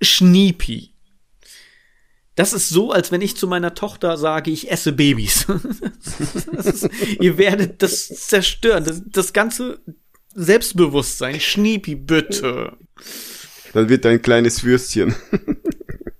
[0.00, 0.94] Schniepi.
[2.36, 5.46] Das ist so, als wenn ich zu meiner Tochter sage, ich esse Babys.
[6.56, 6.88] Ist,
[7.20, 9.80] ihr werdet das zerstören, das, das ganze
[10.34, 11.38] Selbstbewusstsein.
[11.38, 12.78] Schniepi, bitte.
[13.72, 15.14] Dann wird ein kleines Würstchen.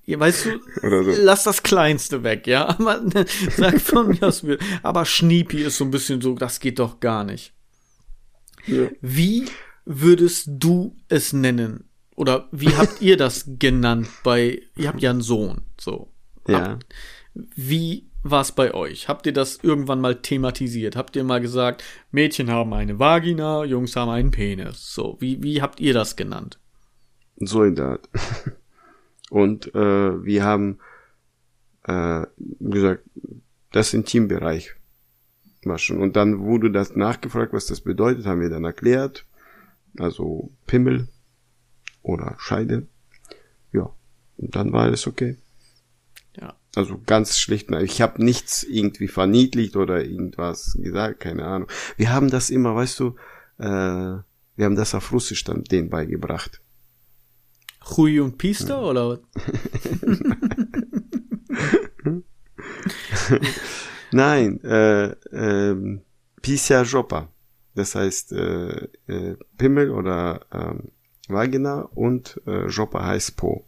[0.07, 1.23] Ja, weißt du, so.
[1.23, 2.69] lass das Kleinste weg, ja.
[2.69, 3.01] Aber
[3.57, 4.45] sag von mir aus,
[4.83, 7.53] aber Schniepi ist so ein bisschen so, das geht doch gar nicht.
[8.67, 8.89] Ja.
[9.01, 9.45] Wie
[9.85, 11.89] würdest du es nennen?
[12.17, 16.13] Oder wie habt ihr das genannt bei, ihr habt ja einen Sohn, so.
[16.47, 16.79] Ja.
[17.35, 19.09] Wie war es bei euch?
[19.09, 20.97] Habt ihr das irgendwann mal thematisiert?
[20.97, 24.93] Habt ihr mal gesagt, Mädchen haben eine Vagina, Jungs haben einen Penis?
[24.93, 26.59] So, wie, wie habt ihr das genannt?
[27.37, 28.09] So in der Art.
[29.31, 30.81] Und äh, wir haben
[31.85, 32.27] äh,
[32.59, 33.05] gesagt,
[33.73, 34.75] das Intimbereich
[35.65, 36.01] war schon.
[36.01, 39.27] Und dann wurde das nachgefragt, was das bedeutet, haben wir dann erklärt.
[39.99, 41.09] Also Pimmel
[42.03, 42.87] oder Scheide.
[43.73, 43.91] Ja.
[44.37, 45.37] Und dann war alles okay.
[46.37, 46.57] Ja.
[46.75, 47.71] Also ganz schlicht.
[47.71, 51.69] Ich habe nichts irgendwie verniedlicht oder irgendwas gesagt, keine Ahnung.
[51.97, 53.17] Wir haben das immer, weißt du,
[53.59, 54.19] äh,
[54.57, 56.63] wir haben das auf Russisch dann denen beigebracht.
[57.97, 59.21] Hui und Pister oder?
[64.13, 66.03] Nein, äh, ähm,
[66.43, 67.29] Pisia Jopa.
[67.75, 70.91] Das heißt äh, äh, Pimmel oder ähm,
[71.29, 73.65] Vagina und äh, Jopa heißt Po.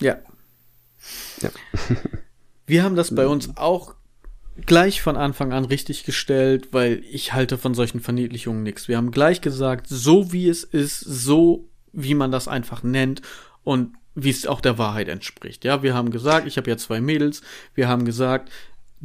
[0.00, 0.18] Ja.
[1.40, 1.50] Ja.
[2.66, 3.94] Wir haben das bei uns auch
[4.64, 8.88] gleich von Anfang an richtig gestellt, weil ich halte von solchen Verniedlichungen nichts.
[8.88, 13.22] Wir haben gleich gesagt, so wie es ist, so wie man das einfach nennt
[13.62, 15.64] und wie es auch der Wahrheit entspricht.
[15.64, 17.42] Ja, wir haben gesagt, ich habe ja zwei Mädels,
[17.74, 18.50] wir haben gesagt,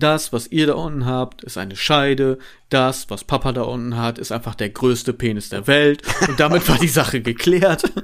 [0.02, 2.38] das, was ihr da unten habt, ist eine Scheide.
[2.70, 6.02] Das, was Papa da unten hat, ist einfach der größte Penis der Welt.
[6.28, 7.92] Und damit war die Sache geklärt.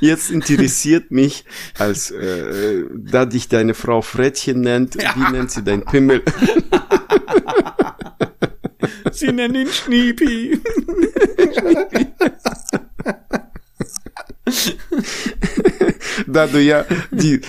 [0.00, 1.44] Jetzt interessiert mich,
[1.78, 6.22] als äh, da dich deine Frau Frettchen nennt, wie nennt sie dein Pimmel?
[9.12, 10.60] Sie nennen ihn Schniepi.
[16.26, 17.40] da du ja die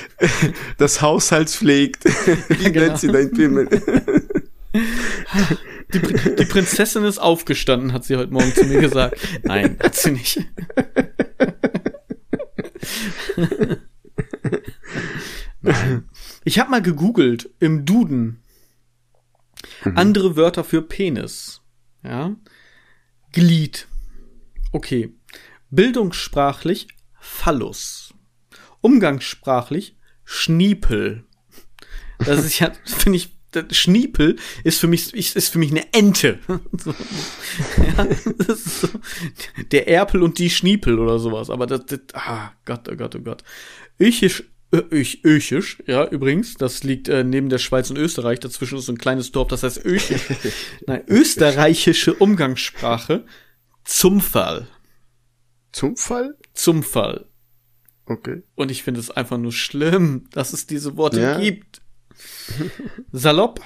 [0.77, 2.05] das Haushalts pflegt,
[2.49, 2.87] wie genau.
[2.87, 3.67] nennt sie dein Pimmel?
[5.93, 5.99] Die,
[6.35, 9.17] die Prinzessin ist aufgestanden, hat sie heute Morgen zu mir gesagt.
[9.43, 10.39] Nein, hat sie nicht.
[15.61, 16.09] Nein.
[16.43, 18.41] Ich habe mal gegoogelt im Duden
[19.95, 21.61] andere Wörter für Penis.
[22.03, 22.35] Ja.
[23.31, 23.87] Glied.
[24.71, 25.13] Okay.
[25.69, 26.87] Bildungssprachlich
[27.19, 28.00] Phallus.
[28.81, 31.25] Umgangssprachlich Schniepel.
[32.19, 33.29] Das ist ja, finde ich,
[33.71, 36.39] Schniepel ist für mich, ist für mich eine Ente.
[36.77, 36.95] So.
[37.97, 38.07] Ja,
[38.55, 38.87] so,
[39.71, 41.49] der Erpel und die Schniepel oder sowas.
[41.49, 43.43] Aber das, das ah, Gott, oh Gott, oh Gott.
[43.99, 48.39] Öchisch, Öch, Öchisch, ja, übrigens, das liegt äh, neben der Schweiz und Österreich.
[48.39, 50.21] Dazwischen ist so ein kleines Dorf, das heißt Öchisch.
[50.87, 53.25] Nein, österreichische Umgangssprache.
[53.83, 54.67] Zumfall.
[55.73, 56.37] Zum Fall?
[56.53, 57.25] Zumfall.
[58.11, 58.43] Okay.
[58.55, 61.39] Und ich finde es einfach nur schlimm, dass es diese Worte Ja.
[61.39, 61.81] gibt.
[63.11, 63.61] Salopp.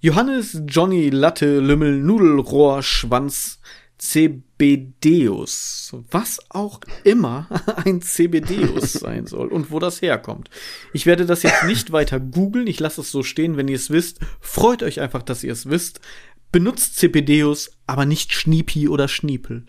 [0.00, 3.60] Johannes, Johnny, Latte, Lümmel, Nudelrohr, Schwanz,
[4.00, 5.94] Cebedeus.
[6.10, 7.48] Was auch immer
[7.84, 10.48] ein Cebedeus sein soll und wo das herkommt.
[10.92, 12.66] Ich werde das jetzt nicht weiter googeln.
[12.66, 14.20] Ich lasse es so stehen, wenn ihr es wisst.
[14.40, 16.00] Freut euch einfach, dass ihr es wisst.
[16.52, 19.66] Benutzt Cebedeus, aber nicht Schniepi oder Schniepel.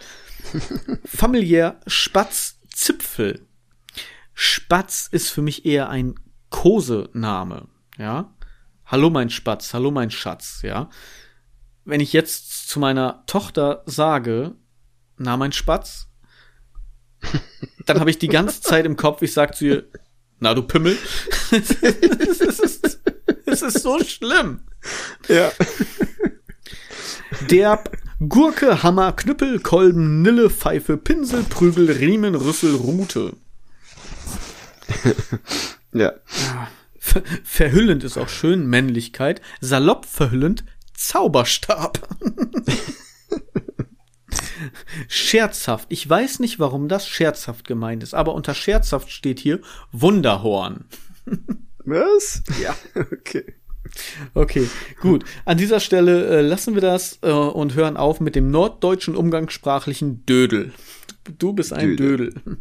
[1.05, 3.41] Familiär Spatz, Zipfel.
[4.33, 6.15] Spatz ist für mich eher ein
[6.49, 7.67] Kosename,
[7.97, 8.33] ja.
[8.85, 10.89] Hallo mein Spatz, hallo mein Schatz, ja.
[11.85, 14.55] Wenn ich jetzt zu meiner Tochter sage,
[15.17, 16.07] na mein Spatz.
[17.85, 19.87] Dann habe ich die ganze Zeit im Kopf, ich sag zu ihr,
[20.39, 20.97] na du Pimmel.
[21.51, 21.71] es,
[22.41, 22.99] ist,
[23.45, 24.61] es ist so schlimm.
[25.27, 25.51] Ja.
[27.49, 27.83] Der
[28.27, 33.33] Gurke, Hammer, Knüppel, Kolben, Nille, Pfeife, Pinsel, Prügel, Riemen, Rüssel, Rute.
[35.93, 36.13] ja.
[36.99, 39.41] Ver verhüllend ist auch schön Männlichkeit.
[39.59, 40.63] Salopp verhüllend
[40.93, 42.07] Zauberstab.
[45.07, 45.87] scherzhaft.
[45.89, 49.59] Ich weiß nicht, warum das scherzhaft gemeint ist, aber unter scherzhaft steht hier
[49.91, 50.85] Wunderhorn.
[51.85, 52.43] Was?
[52.61, 52.75] Ja.
[53.11, 53.55] Okay.
[54.35, 54.69] Okay,
[55.01, 55.25] gut.
[55.43, 60.25] An dieser Stelle äh, lassen wir das äh, und hören auf mit dem norddeutschen umgangssprachlichen
[60.25, 60.71] Dödel.
[61.37, 62.29] Du bist ein Dödel.
[62.29, 62.57] Dödel.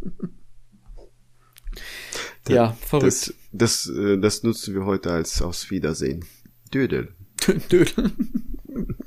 [2.55, 3.07] Ja, verrückt.
[3.07, 6.25] Das, das, äh, das nutzen wir heute als Aus Wiedersehen.
[6.73, 7.15] Dödel.
[7.71, 8.13] Dödel.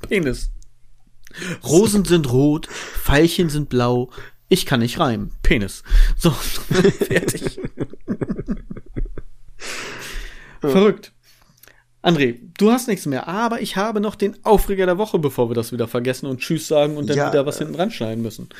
[0.08, 0.50] Penis.
[1.64, 4.10] Rosen sind rot, Veilchen sind blau.
[4.48, 5.32] Ich kann nicht reimen.
[5.42, 5.82] Penis.
[6.16, 6.30] So,
[7.08, 7.58] fertig.
[10.60, 11.12] Verrückt.
[12.02, 15.54] André, du hast nichts mehr, aber ich habe noch den Aufreger der Woche, bevor wir
[15.54, 18.50] das wieder vergessen und Tschüss sagen und dann ja, wieder was hinten dran schneiden müssen.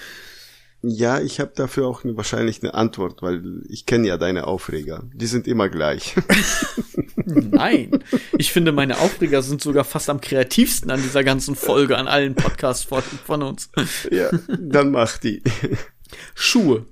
[0.87, 5.05] Ja, ich habe dafür auch wahrscheinlich eine Antwort, weil ich kenne ja deine Aufreger.
[5.15, 6.15] Die sind immer gleich.
[7.17, 8.05] Nein,
[8.37, 12.35] ich finde meine Aufreger sind sogar fast am kreativsten an dieser ganzen Folge, an allen
[12.35, 13.71] Podcasts von, von uns.
[14.11, 15.43] Ja, dann mach die.
[16.35, 16.85] Schuhe.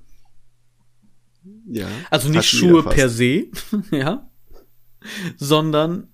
[1.67, 1.87] Ja.
[2.09, 3.45] Also nicht Schuhe per se,
[3.91, 4.27] ja,
[5.37, 6.07] sondern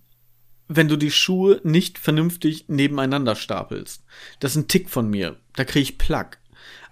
[0.67, 4.03] wenn du die Schuhe nicht vernünftig nebeneinander stapelst.
[4.39, 5.38] Das ist ein Tick von mir.
[5.55, 6.39] Da kriege ich Plack.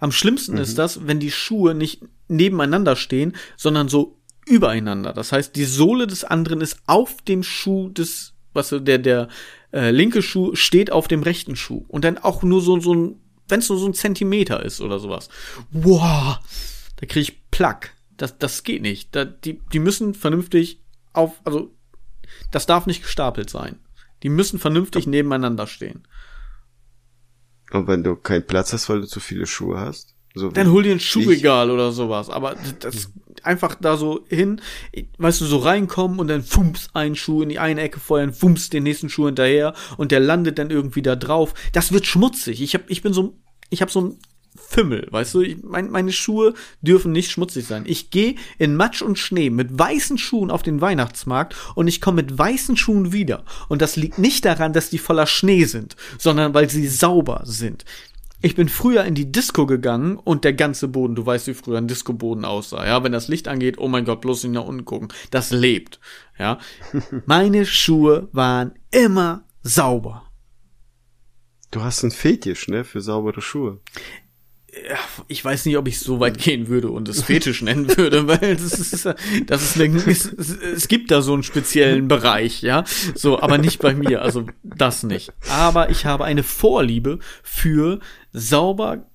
[0.00, 0.60] Am schlimmsten mhm.
[0.60, 5.12] ist das, wenn die Schuhe nicht nebeneinander stehen, sondern so übereinander.
[5.12, 9.28] Das heißt, die Sohle des anderen ist auf dem Schuh des, was der der
[9.72, 13.20] äh, linke Schuh steht auf dem rechten Schuh und dann auch nur so so ein,
[13.48, 15.28] wenn es nur so ein Zentimeter ist oder sowas.
[15.70, 16.38] Wow,
[16.96, 17.94] da kriege ich Plack.
[18.16, 19.14] Das das geht nicht.
[19.14, 20.80] Da, die die müssen vernünftig
[21.12, 21.74] auf, also
[22.50, 23.78] das darf nicht gestapelt sein.
[24.22, 26.06] Die müssen vernünftig nebeneinander stehen.
[27.70, 30.14] Und wenn du keinen Platz hast, weil du zu viele Schuhe hast?
[30.34, 32.30] So dann hol dir ein Schuhregal oder sowas.
[32.30, 33.10] Aber das
[33.42, 34.60] einfach da so hin,
[35.18, 38.70] weißt du, so reinkommen und dann fumps einen Schuh in die eine Ecke feuern, fumps
[38.70, 41.54] den nächsten Schuh hinterher und der landet dann irgendwie da drauf.
[41.72, 42.62] Das wird schmutzig.
[42.62, 43.38] Ich hab, ich bin so,
[43.70, 44.18] ich hab so ein
[44.66, 45.40] Fimmel, weißt du?
[45.40, 47.84] Ich, mein, meine Schuhe dürfen nicht schmutzig sein.
[47.86, 52.22] Ich gehe in Matsch und Schnee mit weißen Schuhen auf den Weihnachtsmarkt und ich komme
[52.22, 53.44] mit weißen Schuhen wieder.
[53.68, 57.84] Und das liegt nicht daran, dass die voller Schnee sind, sondern weil sie sauber sind.
[58.40, 61.78] Ich bin früher in die Disco gegangen und der ganze Boden, du weißt, wie früher
[61.78, 64.84] ein Disco-Boden aussah, ja, wenn das Licht angeht, oh mein Gott, bloß nicht nach unten
[64.84, 65.08] gucken.
[65.32, 65.98] Das lebt,
[66.38, 66.58] ja.
[67.26, 70.30] Meine Schuhe waren immer sauber.
[71.72, 73.80] Du hast einen Fetisch, ne, für saubere Schuhe
[75.28, 78.56] ich weiß nicht, ob ich so weit gehen würde und es Fetisch nennen würde, weil
[78.56, 79.04] das ist,
[79.46, 83.80] das ist eine, es, es gibt da so einen speziellen Bereich, ja, so, aber nicht
[83.80, 85.32] bei mir, also das nicht.
[85.50, 88.00] Aber ich habe eine Vorliebe für
[88.32, 89.06] sauber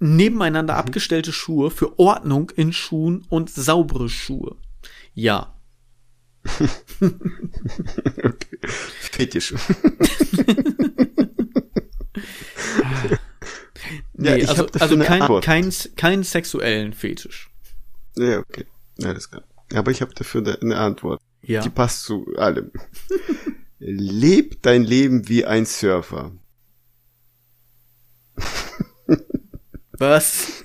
[0.00, 0.80] nebeneinander mhm.
[0.80, 4.56] abgestellte Schuhe, für Ordnung in Schuhen und saubere Schuhe.
[5.14, 5.54] Ja.
[7.00, 8.58] okay.
[8.62, 9.54] Fetisch.
[14.14, 17.50] Ja, nee, also, also kein, kein, kein sexuellen Fetisch.
[18.16, 18.66] Ja, okay.
[19.02, 19.44] Alles klar.
[19.74, 21.20] Aber ich habe dafür eine Antwort.
[21.42, 21.62] Ja.
[21.62, 22.72] Die passt zu allem.
[23.78, 26.32] Leb dein Leben wie ein Surfer.
[29.92, 30.64] Was?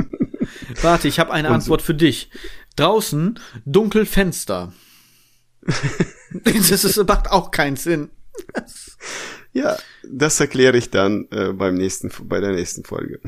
[0.82, 2.30] Warte, ich habe eine Und Antwort für dich.
[2.76, 4.72] Draußen dunkel Fenster.
[6.44, 8.10] das, ist, macht auch keinen Sinn.
[9.52, 13.20] Ja, das erkläre ich dann äh, beim nächsten, bei der nächsten Folge.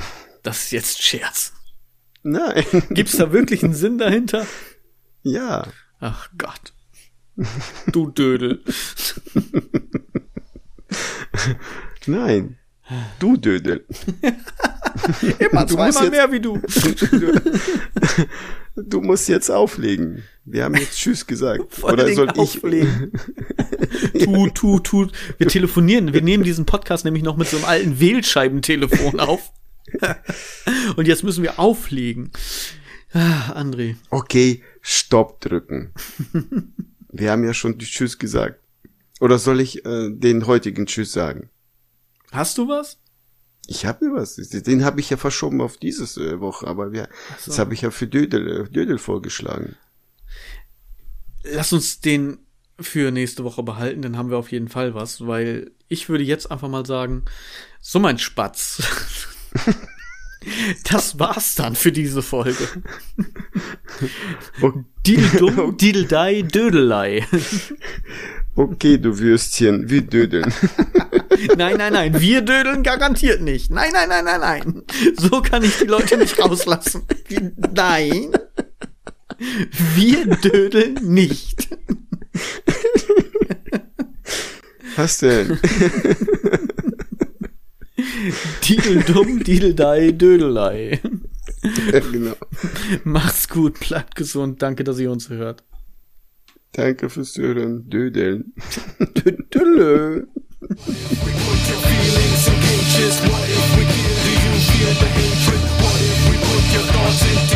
[0.42, 1.52] Das ist jetzt Scherz.
[2.22, 2.64] Nein.
[2.90, 4.46] Gibt's da wirklich einen Sinn dahinter?
[5.22, 5.66] Ja.
[6.00, 6.72] Ach Gott.
[7.90, 8.62] Du Dödel.
[12.06, 12.58] Nein.
[13.18, 13.86] Du Dödel.
[15.38, 16.60] Immer zweimal mehr wie du.
[18.76, 20.24] du musst jetzt auflegen.
[20.44, 21.64] Wir haben jetzt Tschüss gesagt.
[21.74, 23.12] Vor Oder soll auflegen.
[24.12, 24.24] ich?
[24.24, 25.08] tu, tu, tu.
[25.38, 26.12] Wir telefonieren.
[26.12, 29.52] Wir nehmen diesen Podcast nämlich noch mit so einem alten Wählscheibentelefon auf.
[30.96, 32.30] Und jetzt müssen wir auflegen.
[33.12, 33.96] Ah, André.
[34.10, 35.92] Okay, Stopp drücken.
[37.10, 38.58] wir haben ja schon die Tschüss gesagt.
[39.20, 41.50] Oder soll ich äh, den heutigen Tschüss sagen?
[42.32, 42.98] Hast du was?
[43.68, 44.36] Ich habe was.
[44.36, 47.50] Den habe ich ja verschoben auf dieses äh, Woche, aber wir, so.
[47.50, 49.76] das habe ich ja für Dödel, äh, Dödel vorgeschlagen.
[51.44, 52.38] Lass uns den
[52.80, 56.50] für nächste Woche behalten, dann haben wir auf jeden Fall was, weil ich würde jetzt
[56.50, 57.24] einfach mal sagen,
[57.80, 58.82] so mein Spatz.
[60.90, 62.68] Das war's dann für diese Folge.
[65.06, 67.24] Dideldum, Dideldei, Dödelei.
[68.54, 70.52] Okay, du Würstchen, wir dödeln.
[71.56, 73.70] Nein, nein, nein, wir dödeln garantiert nicht.
[73.70, 74.82] Nein, nein, nein, nein, nein.
[75.16, 77.02] So kann ich die Leute nicht rauslassen.
[77.74, 78.32] Nein.
[79.38, 81.68] Wir dödeln nicht.
[84.96, 85.58] Was denn?
[88.68, 91.00] Dideldum, Dideldei, Dödelei.
[91.92, 92.36] Ja, genau.
[93.04, 94.62] Macht's gut, bleibt gesund.
[94.62, 95.64] Danke, dass ihr uns hört.
[96.72, 97.88] Danke fürs Dödeln.
[97.88, 98.52] Dödeln.
[99.14, 100.26] Dödelö.
[103.02, 105.62] What if we give you feel the hatred?
[105.82, 107.51] What if we put your thoughts into